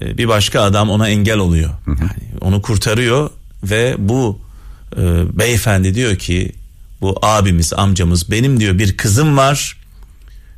e, 0.00 0.18
bir 0.18 0.28
başka 0.28 0.60
adam 0.60 0.90
ona 0.90 1.08
engel 1.08 1.38
oluyor. 1.38 1.70
Yani 1.86 2.10
onu 2.40 2.62
kurtarıyor 2.62 3.30
ve 3.64 3.94
bu 3.98 4.40
e, 4.96 5.00
beyefendi 5.38 5.94
diyor 5.94 6.16
ki 6.16 6.52
bu 7.00 7.18
abimiz 7.22 7.72
amcamız 7.72 8.30
benim 8.30 8.60
diyor 8.60 8.78
bir 8.78 8.96
kızım 8.96 9.36
var. 9.36 9.76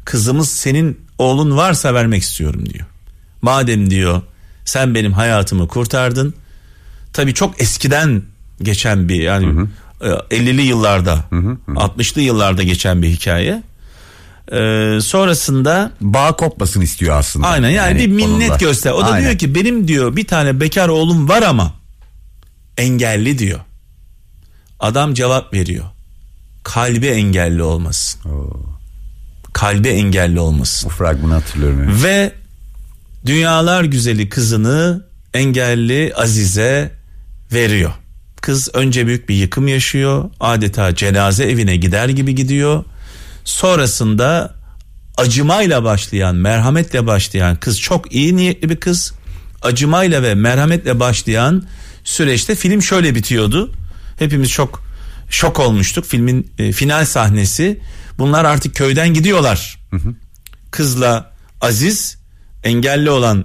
Kızımız 0.04 0.48
senin 0.48 1.00
oğlun 1.18 1.56
varsa 1.56 1.94
vermek 1.94 2.22
istiyorum 2.22 2.66
diyor. 2.66 2.86
Madem 3.42 3.90
diyor 3.90 4.22
sen 4.64 4.94
benim 4.94 5.12
hayatımı 5.12 5.68
kurtardın. 5.68 6.34
Tabii 7.12 7.34
çok 7.34 7.60
eskiden 7.60 8.22
geçen 8.62 9.08
bir 9.08 9.22
yani 9.22 9.46
hı 9.46 9.60
hı. 9.60 9.68
50'li 10.30 10.60
e, 10.60 10.64
yıllarda, 10.64 11.24
hı 11.30 11.36
hı 11.36 11.56
hı. 11.66 11.72
60'lı 11.72 12.20
yıllarda 12.20 12.62
geçen 12.62 13.02
bir 13.02 13.08
hikaye. 13.08 13.62
Ee, 14.52 14.98
sonrasında 15.02 15.92
bağ 16.00 16.32
kopmasını 16.32 16.84
istiyor 16.84 17.16
aslında. 17.16 17.46
Aynen 17.46 17.68
yani, 17.68 18.00
yani 18.00 18.10
bir 18.10 18.14
minnet 18.14 18.50
onunla. 18.50 18.56
göster. 18.56 18.92
O 18.92 19.00
da 19.00 19.06
aynen. 19.06 19.22
diyor 19.22 19.38
ki 19.38 19.54
benim 19.54 19.88
diyor 19.88 20.16
bir 20.16 20.26
tane 20.26 20.60
bekar 20.60 20.88
oğlum 20.88 21.28
var 21.28 21.42
ama 21.42 21.72
engelli 22.78 23.38
diyor. 23.38 23.60
Adam 24.80 25.14
cevap 25.14 25.54
veriyor. 25.54 25.84
Kalbi 26.62 27.06
engelli 27.06 27.62
olmasın. 27.62 28.30
Oo. 28.30 28.74
Kalbi 29.52 29.88
engelli 29.88 30.40
olmasın. 30.40 30.86
O 30.88 30.90
fragmanı 30.90 31.34
hatırlıyorum. 31.34 31.80
Yani. 31.80 32.02
Ve 32.02 32.32
dünyalar 33.26 33.84
güzeli 33.84 34.28
kızını 34.28 35.06
engelli 35.34 36.12
Azize 36.14 36.90
veriyor. 37.52 37.92
Kız 38.40 38.68
önce 38.72 39.06
büyük 39.06 39.28
bir 39.28 39.34
yıkım 39.34 39.68
yaşıyor. 39.68 40.30
Adeta 40.40 40.94
cenaze 40.94 41.44
evine 41.44 41.76
gider 41.76 42.08
gibi 42.08 42.34
gidiyor. 42.34 42.84
Sonrasında 43.44 44.54
acımayla 45.16 45.84
başlayan, 45.84 46.36
merhametle 46.36 47.06
başlayan 47.06 47.56
kız 47.56 47.80
çok 47.80 48.12
iyi 48.14 48.36
niyetli 48.36 48.70
bir 48.70 48.76
kız. 48.76 49.12
Acımayla 49.64 50.22
ve 50.22 50.34
merhametle 50.34 51.00
başlayan 51.00 51.64
süreçte 52.04 52.54
film 52.54 52.82
şöyle 52.82 53.14
bitiyordu. 53.14 53.72
Hepimiz 54.18 54.50
çok 54.50 54.84
şok 55.30 55.60
olmuştuk. 55.60 56.04
Filmin 56.04 56.50
e, 56.58 56.72
final 56.72 57.04
sahnesi. 57.04 57.80
Bunlar 58.18 58.44
artık 58.44 58.74
köyden 58.74 59.14
gidiyorlar. 59.14 59.78
Hı 59.90 59.96
hı. 59.96 60.14
Kızla 60.70 61.34
Aziz 61.60 62.18
engelli 62.64 63.10
olan 63.10 63.44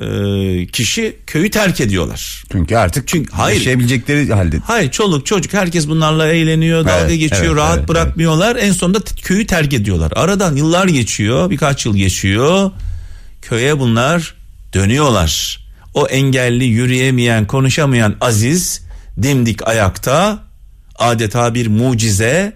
e, 0.00 0.66
kişi 0.66 1.16
köyü 1.26 1.50
terk 1.50 1.80
ediyorlar. 1.80 2.44
Çünkü 2.52 2.76
artık 2.76 3.08
çünkü 3.08 3.32
hayır 3.32 3.56
yaşayabilecekleri 3.56 4.32
halde. 4.32 4.58
Hayır 4.58 4.90
çoluk 4.90 5.26
çocuk 5.26 5.52
herkes 5.52 5.88
bunlarla 5.88 6.32
eğleniyor, 6.32 6.84
dalga 6.84 7.00
evet, 7.00 7.18
geçiyor, 7.18 7.44
evet, 7.44 7.56
rahat 7.56 7.78
evet, 7.78 7.88
bırakmıyorlar. 7.88 8.56
Evet. 8.56 8.64
En 8.64 8.72
sonunda 8.72 8.98
köyü 9.22 9.46
terk 9.46 9.72
ediyorlar. 9.72 10.12
Aradan 10.16 10.56
yıllar 10.56 10.88
geçiyor, 10.88 11.50
birkaç 11.50 11.86
yıl 11.86 11.96
geçiyor. 11.96 12.70
Köye 13.42 13.78
bunlar 13.78 14.34
dönüyorlar. 14.74 15.60
O 15.94 16.06
engelli, 16.06 16.64
yürüyemeyen, 16.64 17.46
konuşamayan 17.46 18.16
Aziz 18.20 18.82
dimdik 19.22 19.68
ayakta 19.68 20.44
adeta 20.98 21.54
bir 21.54 21.66
mucize 21.66 22.52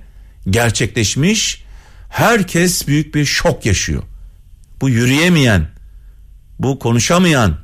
gerçekleşmiş. 0.50 1.64
Herkes 2.08 2.88
büyük 2.88 3.14
bir 3.14 3.24
şok 3.24 3.66
yaşıyor. 3.66 4.02
Bu 4.80 4.88
yürüyemeyen, 4.88 5.68
bu 6.58 6.78
konuşamayan, 6.78 7.58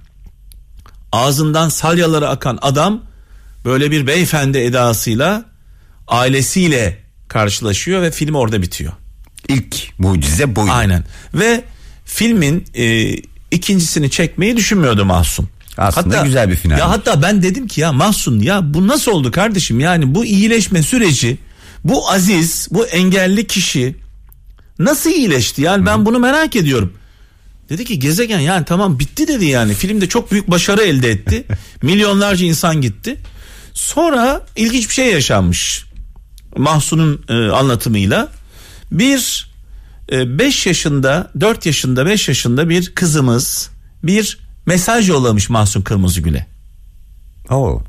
ağzından 1.12 1.68
salyaları 1.68 2.28
akan 2.28 2.58
adam 2.62 3.02
böyle 3.64 3.90
bir 3.90 4.06
beyefendi 4.06 4.58
edasıyla 4.58 5.44
ailesiyle 6.08 6.98
karşılaşıyor 7.28 8.02
ve 8.02 8.10
film 8.10 8.34
orada 8.34 8.62
bitiyor. 8.62 8.92
İlk 9.48 9.98
mucize 9.98 10.56
buydu. 10.56 10.70
Aynen. 10.72 11.04
Ve 11.34 11.64
filmin 12.04 12.64
e, 12.74 13.16
ikincisini 13.50 14.10
çekmeyi 14.10 14.56
düşünmüyordu 14.56 15.04
Mahsun. 15.04 15.48
Aslında 15.76 16.16
hatta, 16.16 16.26
güzel 16.26 16.50
bir 16.50 16.56
final. 16.56 16.78
Ya 16.78 16.90
hatta 16.90 17.22
ben 17.22 17.42
dedim 17.42 17.66
ki 17.66 17.80
ya 17.80 17.92
Mahsun 17.92 18.40
ya 18.40 18.74
bu 18.74 18.88
nasıl 18.88 19.12
oldu 19.12 19.30
kardeşim? 19.30 19.80
Yani 19.80 20.14
bu 20.14 20.24
iyileşme 20.24 20.82
süreci 20.82 21.38
bu 21.84 22.10
aziz 22.10 22.68
bu 22.70 22.86
engelli 22.86 23.46
kişi 23.46 23.96
nasıl 24.78 25.10
iyileşti? 25.10 25.62
Yani 25.62 25.86
ben 25.86 26.06
bunu 26.06 26.18
merak 26.18 26.56
ediyorum. 26.56 26.92
Dedi 27.68 27.84
ki 27.84 27.98
gezegen 27.98 28.38
yani 28.38 28.64
tamam 28.64 28.98
bitti 28.98 29.28
dedi 29.28 29.44
yani. 29.44 29.74
Filmde 29.74 30.08
çok 30.08 30.32
büyük 30.32 30.50
başarı 30.50 30.82
elde 30.82 31.10
etti. 31.10 31.44
Milyonlarca 31.82 32.46
insan 32.46 32.80
gitti. 32.80 33.16
Sonra 33.74 34.46
ilginç 34.56 34.88
bir 34.88 34.94
şey 34.94 35.12
yaşanmış. 35.12 35.84
Mahsun'un 36.56 37.24
e, 37.28 37.34
anlatımıyla. 37.34 38.28
Bir 38.92 39.49
5 40.10 40.66
e, 40.66 40.70
yaşında, 40.70 41.30
4 41.40 41.66
yaşında, 41.66 42.06
5 42.06 42.28
yaşında 42.28 42.68
bir 42.68 42.94
kızımız 42.94 43.70
bir 44.02 44.38
mesaj 44.66 45.08
yollamış 45.08 45.50
Mahsun 45.50 45.82
Kırmızıgül'e. 45.82 46.46
Oo. 47.50 47.82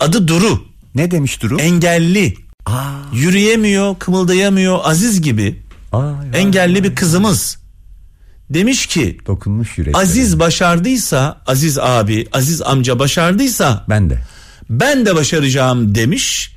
Adı 0.00 0.28
Duru. 0.28 0.64
Ne 0.94 1.10
demiş 1.10 1.42
Duru? 1.42 1.60
Engelli. 1.60 2.34
Aa. 2.66 2.90
Yürüyemiyor, 3.12 3.98
kımıldayamıyor, 3.98 4.78
Aziz 4.82 5.22
gibi. 5.22 5.62
Aa, 5.92 6.12
engelli 6.34 6.84
bir 6.84 6.94
kızımız. 6.94 7.58
Demiş 8.50 8.86
ki 8.86 9.18
dokunmuş 9.26 9.78
yürek. 9.78 9.96
Aziz 9.96 10.38
başardıysa, 10.38 11.40
Aziz 11.46 11.78
abi, 11.78 12.26
Aziz 12.32 12.62
amca 12.62 12.98
başardıysa 12.98 13.84
ben 13.88 14.10
de. 14.10 14.18
Ben 14.70 15.06
de 15.06 15.14
başaracağım 15.14 15.94
demiş. 15.94 16.56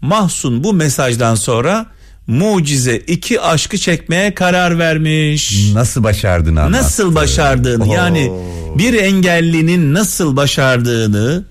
Mahsun 0.00 0.64
bu 0.64 0.72
mesajdan 0.72 1.34
sonra 1.34 1.86
mucize 2.26 2.96
iki 2.96 3.40
aşkı 3.40 3.78
çekmeye 3.78 4.34
karar 4.34 4.78
vermiş. 4.78 5.72
Nasıl 5.74 6.02
başardığını 6.02 6.62
anlattı. 6.62 6.82
Nasıl 6.84 7.14
başardığını 7.14 7.84
Oo. 7.84 7.94
yani 7.94 8.32
bir 8.78 8.94
engellinin 8.94 9.94
nasıl 9.94 10.36
başardığını 10.36 11.44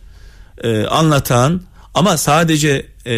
e, 0.64 0.86
anlatan 0.86 1.62
ama 1.94 2.18
sadece 2.18 2.86
e, 3.06 3.14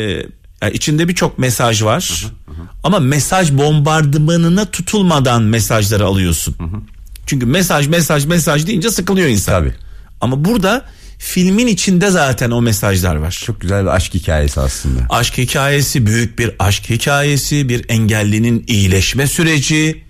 yani 0.61 0.73
içinde 0.73 1.07
birçok 1.07 1.39
mesaj 1.39 1.83
var. 1.83 2.25
Hı 2.47 2.51
hı 2.51 2.55
hı. 2.55 2.65
Ama 2.83 2.99
mesaj 2.99 3.51
bombardımanına 3.51 4.65
tutulmadan 4.65 5.43
mesajları 5.43 6.05
alıyorsun. 6.05 6.55
Hı 6.57 6.63
hı. 6.63 6.81
Çünkü 7.25 7.45
mesaj 7.45 7.87
mesaj 7.87 8.25
mesaj 8.25 8.67
deyince 8.67 8.89
sıkılıyor 8.89 9.27
insan. 9.27 9.59
Tabii. 9.59 9.73
Ama 10.21 10.45
burada 10.45 10.85
filmin 11.17 11.67
içinde 11.67 12.09
zaten 12.09 12.51
o 12.51 12.61
mesajlar 12.61 13.15
var. 13.15 13.41
Çok 13.45 13.61
güzel 13.61 13.83
bir 13.83 13.89
aşk 13.89 14.13
hikayesi 14.13 14.59
aslında. 14.59 14.99
Aşk 15.09 15.37
hikayesi 15.37 16.05
büyük 16.05 16.39
bir 16.39 16.51
aşk 16.59 16.89
hikayesi, 16.89 17.69
bir 17.69 17.85
engellinin 17.89 18.63
iyileşme 18.67 19.27
süreci, 19.27 20.03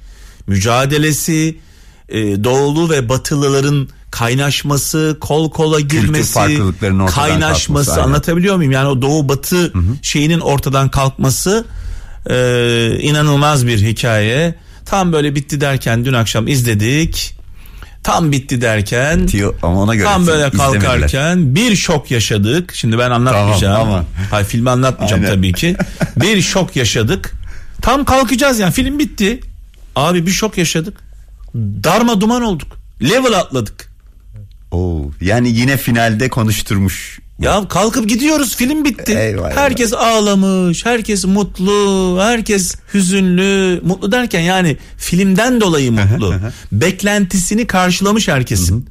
mücadelesi, 0.48 1.58
e, 2.10 2.44
doğulu 2.44 2.90
ve 2.90 3.10
batılıların 3.10 3.90
kaynaşması, 4.12 5.18
kol 5.22 5.52
kola 5.52 5.80
girmesi, 5.80 6.34
kaynaşması 7.08 7.86
kalkması, 7.86 8.04
anlatabiliyor 8.04 8.56
muyum? 8.56 8.72
Yani 8.72 8.88
o 8.88 9.02
doğu 9.02 9.30
batı 9.30 9.58
hı 9.58 9.78
hı. 9.78 9.96
şeyinin 10.02 10.40
ortadan 10.40 10.90
kalkması 10.90 11.66
e, 12.30 12.98
inanılmaz 13.02 13.68
bir 13.68 13.82
hikaye. 13.82 14.56
Tam 14.86 15.14
böyle 15.14 15.36
bitti 15.36 15.62
derken 15.62 16.06
dün 16.06 16.14
akşam 16.14 16.48
izledik. 16.48 17.36
Tam 18.06 18.32
bitti 18.32 18.62
derken 18.62 19.22
Bitiyor, 19.22 19.54
ama 19.64 19.82
ona 19.82 19.96
göre 19.96 20.06
tam 20.06 20.28
böyle 20.28 20.50
kalkarken 20.50 21.56
bir 21.56 21.76
şok 21.76 22.12
yaşadık. 22.12 22.76
Şimdi 22.76 22.98
ben 23.00 23.12
anlatmayacağım. 23.12 23.76
Tamam, 23.76 23.88
tamam. 23.88 24.06
Hayır 24.32 24.48
filmi 24.48 24.70
anlatmayacağım 24.70 25.24
Aynen. 25.24 25.36
tabii 25.36 25.54
ki. 25.54 25.76
Bir 26.16 26.42
şok 26.42 26.76
yaşadık. 26.76 27.34
Tam 27.82 28.06
kalkacağız 28.06 28.60
yani 28.60 28.74
film 28.74 29.00
bitti. 29.00 29.40
Abi 29.96 30.26
bir 30.26 30.32
şok 30.32 30.58
yaşadık. 30.58 30.98
Darma 31.56 32.22
duman 32.22 32.42
olduk. 32.42 32.78
Level 33.02 33.40
atladık. 33.40 33.92
Oo, 34.72 35.12
yani 35.22 35.50
yine 35.50 35.78
finalde 35.78 36.30
konuşturmuş. 36.30 37.20
Ya 37.40 37.68
kalkıp 37.68 38.10
gidiyoruz 38.10 38.56
film 38.56 38.86
bitti. 38.86 39.14
Eyvah, 39.18 39.52
herkes 39.52 39.94
eyvah. 39.94 40.08
ağlamış, 40.08 40.86
herkes 40.86 41.26
mutlu, 41.26 42.18
herkes 42.22 42.76
hüzünlü. 42.94 43.82
Mutlu 43.84 44.12
derken 44.12 44.42
yani 44.42 44.78
filmden 44.98 45.62
dolayı 45.62 45.92
mutlu. 45.92 46.36
Beklentisini 46.72 47.68
karşılamış 47.68 48.28
herkesin. 48.28 48.90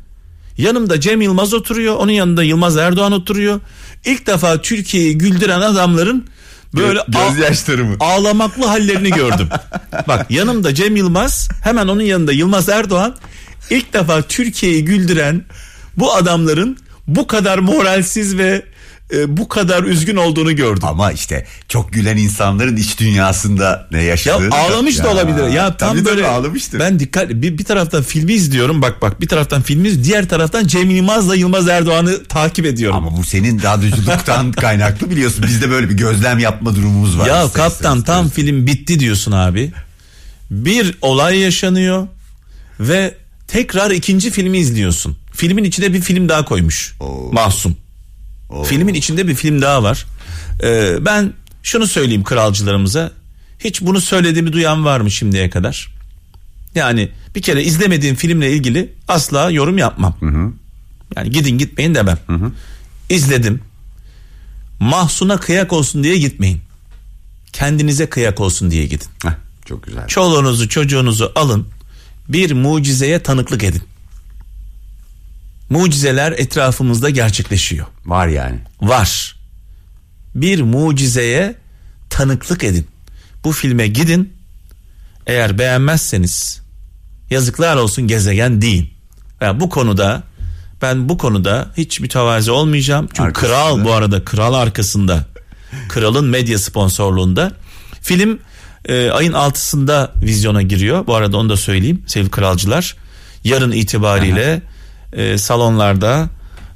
Yanımda 0.59 1.01
Cem 1.01 1.21
Yılmaz 1.21 1.55
oturuyor, 1.55 1.97
onun 1.97 2.13
yanında 2.13 2.43
Yılmaz 2.43 2.77
Erdoğan 2.77 3.13
oturuyor. 3.13 3.61
İlk 4.05 4.27
defa 4.27 4.63
Türkiye'yi 4.63 5.19
güldüren 5.19 5.61
adamların 5.61 6.27
böyle 6.75 7.01
gözyaşları 7.09 7.85
mı? 7.85 7.97
Ağlamaklı 8.01 8.67
hallerini 8.67 9.11
gördüm. 9.11 9.49
Bak 10.09 10.31
yanımda 10.31 10.75
Cem 10.75 10.97
Yılmaz, 10.97 11.49
hemen 11.63 11.89
onun 11.89 12.03
yanında 12.03 12.33
Yılmaz 12.33 12.69
Erdoğan. 12.69 13.15
İlk 13.71 13.93
defa 13.93 14.23
Türkiye'yi 14.23 14.85
güldüren 14.85 15.43
bu 15.97 16.15
adamların 16.15 16.79
bu 17.07 17.27
kadar 17.27 17.59
moralsiz 17.59 18.39
ve 18.39 18.63
e, 19.13 19.37
bu 19.37 19.49
kadar 19.49 19.83
üzgün 19.83 20.17
olduğunu 20.17 20.57
gördüm. 20.57 20.85
Ama 20.85 21.13
işte 21.13 21.47
çok 21.69 21.93
gülen 21.93 22.17
insanların 22.17 22.77
iç 22.77 23.01
dünyasında 23.01 23.89
ne 23.91 24.03
yaşadığını. 24.03 24.55
Ya 24.55 24.61
ağlamış 24.61 24.99
da, 24.99 25.05
da 25.05 25.11
olabilir. 25.11 25.49
Ya 25.49 25.77
tam 25.77 25.91
tabii 25.91 26.05
böyle 26.05 26.27
ağlamıştır. 26.27 26.79
Ben 26.79 26.99
dikkat 26.99 27.31
bir, 27.31 27.59
bir 27.59 27.65
taraftan 27.65 28.03
filmi 28.03 28.33
izliyorum 28.33 28.83
bak 28.83 29.03
bak 29.03 29.21
bir 29.21 29.29
taraftan 29.29 29.63
filmi 29.63 30.05
diğer 30.05 30.29
taraftan 30.29 30.67
Cem 30.67 30.91
Yılmaz'la 30.91 31.35
Yılmaz 31.35 31.69
Erdoğan'ı 31.69 32.25
takip 32.25 32.67
ediyorum. 32.67 32.97
Ama 32.97 33.17
bu 33.17 33.25
senin 33.25 33.63
radyocülükten 33.63 34.53
kaynaklı 34.61 35.11
biliyorsun. 35.11 35.45
Bizde 35.47 35.71
böyle 35.71 35.89
bir 35.89 35.95
gözlem 35.95 36.39
yapma 36.39 36.77
durumumuz 36.77 37.19
var. 37.19 37.27
Ya 37.27 37.49
kaptan 37.55 38.03
tam 38.03 38.29
film 38.29 38.67
bitti 38.67 39.01
diyorsun 39.01 39.33
abi. 39.33 39.73
Bir 40.51 40.95
olay 41.03 41.39
yaşanıyor 41.39 42.09
ve 42.81 43.15
tekrar 43.55 43.91
ikinci 43.91 44.31
filmi 44.31 44.59
izliyorsun. 44.59 45.17
Filmin 45.33 45.65
içine 45.65 45.93
bir 45.93 46.01
film 46.01 46.29
daha 46.29 46.45
koymuş. 46.45 46.95
Oo. 47.01 47.33
Mahsum. 47.33 47.77
Oo. 48.51 48.65
Filmin 48.65 48.95
içinde 48.95 49.29
bir 49.29 49.35
film 49.35 49.63
daha 49.63 49.83
var. 49.83 50.07
Ee, 50.63 50.97
ben 51.01 51.33
şunu 51.63 51.87
söyleyeyim 51.87 52.25
kralcılarımıza. 52.25 53.13
Hiç 53.59 53.81
bunu 53.81 54.01
söylediğimi 54.01 54.53
duyan 54.53 54.85
var 54.85 55.01
mı 55.01 55.11
şimdiye 55.11 55.51
kadar? 55.51 55.95
Yani 56.75 57.09
bir 57.35 57.43
kere 57.43 57.63
izlemediğim 57.63 58.17
filmle 58.17 58.53
ilgili 58.53 58.93
asla 59.09 59.51
yorum 59.51 59.79
yapmam. 59.79 60.17
Hı 60.21 60.27
hı. 60.27 60.53
Yani 61.17 61.31
gidin 61.31 61.59
gitmeyin 61.59 61.95
demem. 61.95 62.19
Hı 62.27 62.35
hı. 62.35 62.53
İzledim. 63.11 63.61
Mahsuna 64.81 65.37
kıyak 65.37 65.73
olsun 65.73 66.05
diye 66.05 66.19
gitmeyin. 66.19 66.61
Kendinize 67.53 68.07
kıyak 68.07 68.41
olsun 68.41 68.71
diye 68.71 68.87
gidin. 68.87 69.09
Heh, 69.23 69.33
çok 69.65 69.83
güzel. 69.83 70.07
Çoluğunuzu 70.07 70.69
çocuğunuzu 70.69 71.33
alın. 71.35 71.74
Bir 72.29 72.53
mucizeye 72.53 73.23
tanıklık 73.23 73.65
edin 73.65 73.83
mucizeler 75.71 76.33
etrafımızda 76.33 77.11
gerçekleşiyor. 77.11 77.87
Var 78.07 78.27
yani. 78.27 78.59
Var. 78.81 79.37
Bir 80.35 80.63
mucizeye 80.63 81.55
tanıklık 82.11 82.65
edin. 82.65 82.87
Bu 83.45 83.53
filme 83.53 83.87
gidin. 83.87 84.33
Eğer 85.27 85.59
beğenmezseniz 85.59 86.63
yazıklar 87.31 87.77
olsun 87.77 88.09
gezegen 88.09 88.63
değil. 88.63 88.95
Yani 89.41 89.61
bu 89.61 89.69
konuda 89.69 90.23
ben 90.83 91.09
bu 91.09 91.19
konuda 91.19 91.71
hiç 91.77 92.01
mütevazi 92.01 92.51
olmayacağım. 92.51 93.07
Çünkü 93.07 93.23
arkasında. 93.23 93.49
kral 93.49 93.85
bu 93.85 93.93
arada 93.93 94.25
kral 94.25 94.55
arkasında. 94.55 95.25
Kralın 95.89 96.27
medya 96.27 96.59
sponsorluğunda. 96.59 97.53
Film 98.03 98.39
e, 98.89 99.11
ayın 99.11 99.33
altısında 99.33 100.13
vizyona 100.23 100.63
giriyor. 100.63 101.07
Bu 101.07 101.15
arada 101.15 101.37
onu 101.37 101.49
da 101.49 101.57
söyleyeyim 101.57 102.03
sevgili 102.07 102.31
kralcılar. 102.31 102.97
Yarın 103.45 103.73
itibariyle 103.73 104.53
Aha 104.53 104.75
e, 105.23 105.39
salonlarda. 105.39 106.29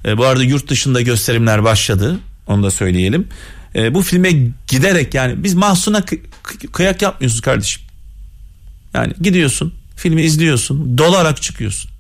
E, 0.05 0.19
bu 0.19 0.25
arada 0.25 0.43
yurt 0.45 0.69
dışında 0.69 1.01
gösterimler 1.01 1.65
başladı. 1.65 2.19
Onu 2.47 2.63
da 2.63 2.71
söyleyelim. 2.71 3.29
E, 3.75 3.95
bu 3.95 4.03
filme 4.03 4.33
giderek 4.67 5.15
yani 5.15 5.45
biz 5.45 5.55
mahsuna 5.55 5.99
kı- 5.99 6.21
kıyak 6.73 7.03
yapmıyoruz 7.03 7.41
kardeşim. 7.41 7.83
Yani 8.95 9.13
gidiyorsun 9.21 9.75
filmi 9.97 10.23
izliyorsun 10.23 10.99
dolarak 10.99 11.43
çıkıyorsun. 11.43 11.91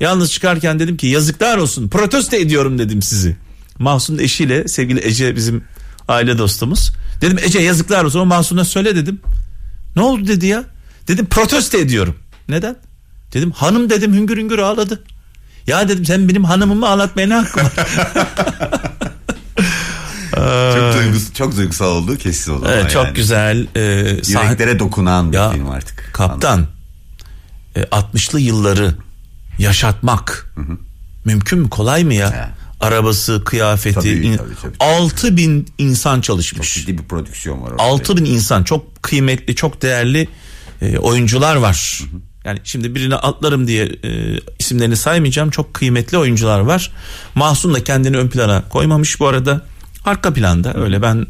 Yalnız 0.00 0.32
çıkarken 0.32 0.78
dedim 0.78 0.96
ki 0.96 1.06
yazıklar 1.06 1.58
olsun 1.58 1.88
protesto 1.88 2.36
ediyorum 2.36 2.78
dedim 2.78 3.02
sizi. 3.02 3.36
Mahsun'un 3.78 4.18
eşiyle 4.18 4.68
sevgili 4.68 5.06
Ece 5.06 5.36
bizim 5.36 5.64
aile 6.08 6.38
dostumuz. 6.38 6.92
Dedim 7.20 7.38
Ece 7.42 7.58
yazıklar 7.58 8.04
olsun 8.04 8.20
o 8.20 8.26
Mahsun'a 8.26 8.64
söyle 8.64 8.96
dedim. 8.96 9.20
Ne 9.96 10.02
oldu 10.02 10.26
dedi 10.26 10.46
ya. 10.46 10.64
Dedim 11.08 11.26
protesto 11.26 11.78
ediyorum. 11.78 12.16
Neden? 12.48 12.76
Dedim 13.32 13.50
hanım 13.50 13.90
dedim 13.90 14.14
hüngür 14.14 14.36
hüngür 14.36 14.58
ağladı. 14.58 15.02
Ya 15.66 15.88
dedim 15.88 16.04
sen 16.04 16.28
benim 16.28 16.44
hanımımı 16.44 16.88
ağlatmaya 16.88 17.28
ne 17.28 17.34
hakkın 17.34 17.62
var? 17.62 17.72
çok, 20.74 21.02
duygus, 21.02 21.32
çok 21.32 21.56
duygusal 21.56 21.86
oldu 21.86 22.16
kesin 22.16 22.52
o 22.52 22.62
Evet, 22.68 22.90
çok 22.90 23.04
yani. 23.04 23.14
güzel. 23.14 23.66
E, 23.74 23.80
Yüreklere 23.80 24.72
sah- 24.72 24.78
dokunan 24.78 25.32
bir 25.32 25.36
ya, 25.36 25.50
film 25.50 25.70
artık. 25.70 26.10
Kaptan 26.12 26.66
e, 27.76 27.82
60'lı 27.82 28.40
yılları 28.40 28.94
yaşatmak 29.58 30.50
hı 30.54 30.60
hı. 30.60 30.78
mümkün 31.24 31.58
mü 31.58 31.70
kolay 31.70 32.04
mı 32.04 32.14
ya? 32.14 32.32
He. 32.32 32.48
Arabası, 32.84 33.42
kıyafeti, 33.44 33.94
tabii, 33.94 34.08
in, 34.08 34.36
tabii, 34.36 34.54
tabii. 34.62 34.76
6 34.80 35.36
bin 35.36 35.68
insan 35.78 36.20
çalışmış. 36.20 36.74
Çok 36.74 36.82
ciddi 36.82 36.98
bir 36.98 37.04
prodüksiyon 37.04 37.62
var. 37.62 37.72
6 37.78 38.16
bin 38.16 38.24
insan 38.24 38.64
çok 38.64 39.02
kıymetli, 39.02 39.54
çok 39.54 39.82
değerli 39.82 40.28
e, 40.82 40.98
oyuncular 40.98 41.56
var. 41.56 42.00
Hı 42.02 42.16
hı. 42.16 42.20
Yani 42.44 42.60
şimdi 42.64 42.94
birini 42.94 43.14
atlarım 43.14 43.66
diye 43.66 43.84
e, 43.84 44.40
isimlerini 44.58 44.96
saymayacağım. 44.96 45.50
Çok 45.50 45.74
kıymetli 45.74 46.18
oyuncular 46.18 46.60
var. 46.60 46.90
Mahsun 47.34 47.74
da 47.74 47.84
kendini 47.84 48.16
ön 48.16 48.28
plana 48.28 48.68
koymamış 48.68 49.20
bu 49.20 49.26
arada. 49.26 49.66
Arka 50.04 50.34
planda 50.34 50.74
öyle 50.74 51.02
ben 51.02 51.26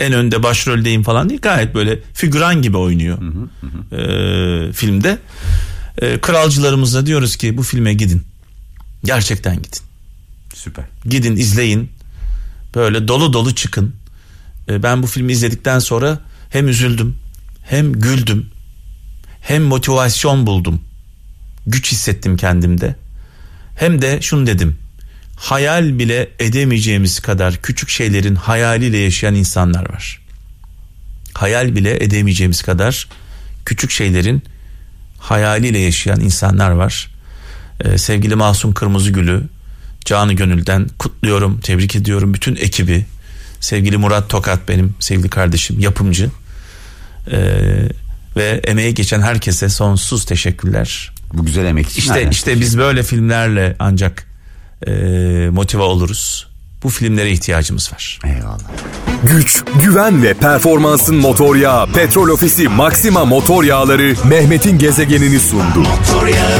en 0.00 0.12
önde 0.12 0.42
başroldeyim 0.42 1.02
falan 1.02 1.28
değil. 1.28 1.40
Gayet 1.40 1.74
böyle 1.74 1.98
figüran 2.14 2.62
gibi 2.62 2.76
oynuyor 2.76 3.18
hı 3.20 3.26
hı 3.60 3.96
hı. 3.96 4.00
E, 4.00 4.72
filmde. 4.72 5.18
E, 5.98 6.20
kralcılarımıza 6.20 7.06
diyoruz 7.06 7.36
ki 7.36 7.56
bu 7.56 7.62
filme 7.62 7.94
gidin. 7.94 8.22
Gerçekten 9.04 9.56
gidin. 9.56 9.80
Süper. 10.64 10.84
Gidin 11.06 11.36
izleyin. 11.36 11.90
Böyle 12.74 13.08
dolu 13.08 13.32
dolu 13.32 13.54
çıkın. 13.54 13.94
E, 14.68 14.82
ben 14.82 15.02
bu 15.02 15.06
filmi 15.06 15.32
izledikten 15.32 15.78
sonra 15.78 16.20
hem 16.50 16.68
üzüldüm 16.68 17.16
hem 17.62 17.92
güldüm 17.92 18.46
hem 19.40 19.62
motivasyon 19.62 20.46
buldum. 20.46 20.80
Güç 21.66 21.92
hissettim 21.92 22.36
kendimde. 22.36 22.96
Hem 23.76 24.02
de 24.02 24.22
şunu 24.22 24.46
dedim. 24.46 24.78
Hayal 25.36 25.98
bile 25.98 26.30
edemeyeceğimiz 26.38 27.20
kadar 27.20 27.56
küçük 27.62 27.88
şeylerin 27.88 28.34
hayaliyle 28.34 28.98
yaşayan 28.98 29.34
insanlar 29.34 29.92
var. 29.92 30.20
Hayal 31.34 31.76
bile 31.76 32.04
edemeyeceğimiz 32.04 32.62
kadar 32.62 33.08
küçük 33.64 33.90
şeylerin 33.90 34.42
hayaliyle 35.18 35.78
yaşayan 35.78 36.20
insanlar 36.20 36.70
var. 36.70 37.10
Ee, 37.80 37.98
sevgili 37.98 38.34
Masum 38.34 38.74
Kırmızıgül'ü 38.74 39.48
canı 40.04 40.32
gönülden 40.32 40.88
kutluyorum, 40.98 41.60
tebrik 41.60 41.96
ediyorum 41.96 42.34
bütün 42.34 42.56
ekibi. 42.56 43.04
Sevgili 43.60 43.96
Murat 43.96 44.28
Tokat 44.28 44.68
benim 44.68 44.94
sevgili 45.00 45.28
kardeşim, 45.28 45.80
yapımcı. 45.80 46.30
Ee, 47.30 47.38
ve 48.36 48.60
emeği 48.64 48.94
geçen 48.94 49.22
herkese 49.22 49.68
sonsuz 49.68 50.24
teşekkürler. 50.24 51.12
Bu 51.32 51.44
güzel 51.44 51.64
emek 51.64 51.88
için. 51.88 52.00
İşte 52.00 52.28
işte 52.30 52.60
biz 52.60 52.78
böyle 52.78 53.02
filmlerle 53.02 53.76
ancak 53.78 54.26
e, 54.86 54.92
motive 55.52 55.82
oluruz. 55.82 56.48
Bu 56.82 56.88
filmlere 56.88 57.30
ihtiyacımız 57.30 57.92
var. 57.92 58.18
Eyvallah. 58.24 58.60
Güç, 59.22 59.64
güven 59.82 60.22
ve 60.22 60.34
performansın 60.34 61.16
motor 61.16 61.56
yağı 61.56 61.92
Petrol 61.92 62.28
Ofisi 62.28 62.68
Maxima 62.68 63.24
Motor 63.24 63.64
Yağları 63.64 64.14
Mehmet'in 64.24 64.78
gezegenini 64.78 65.40
sundu. 65.40 65.78
Motor 65.78 66.26
yağı 66.26 66.58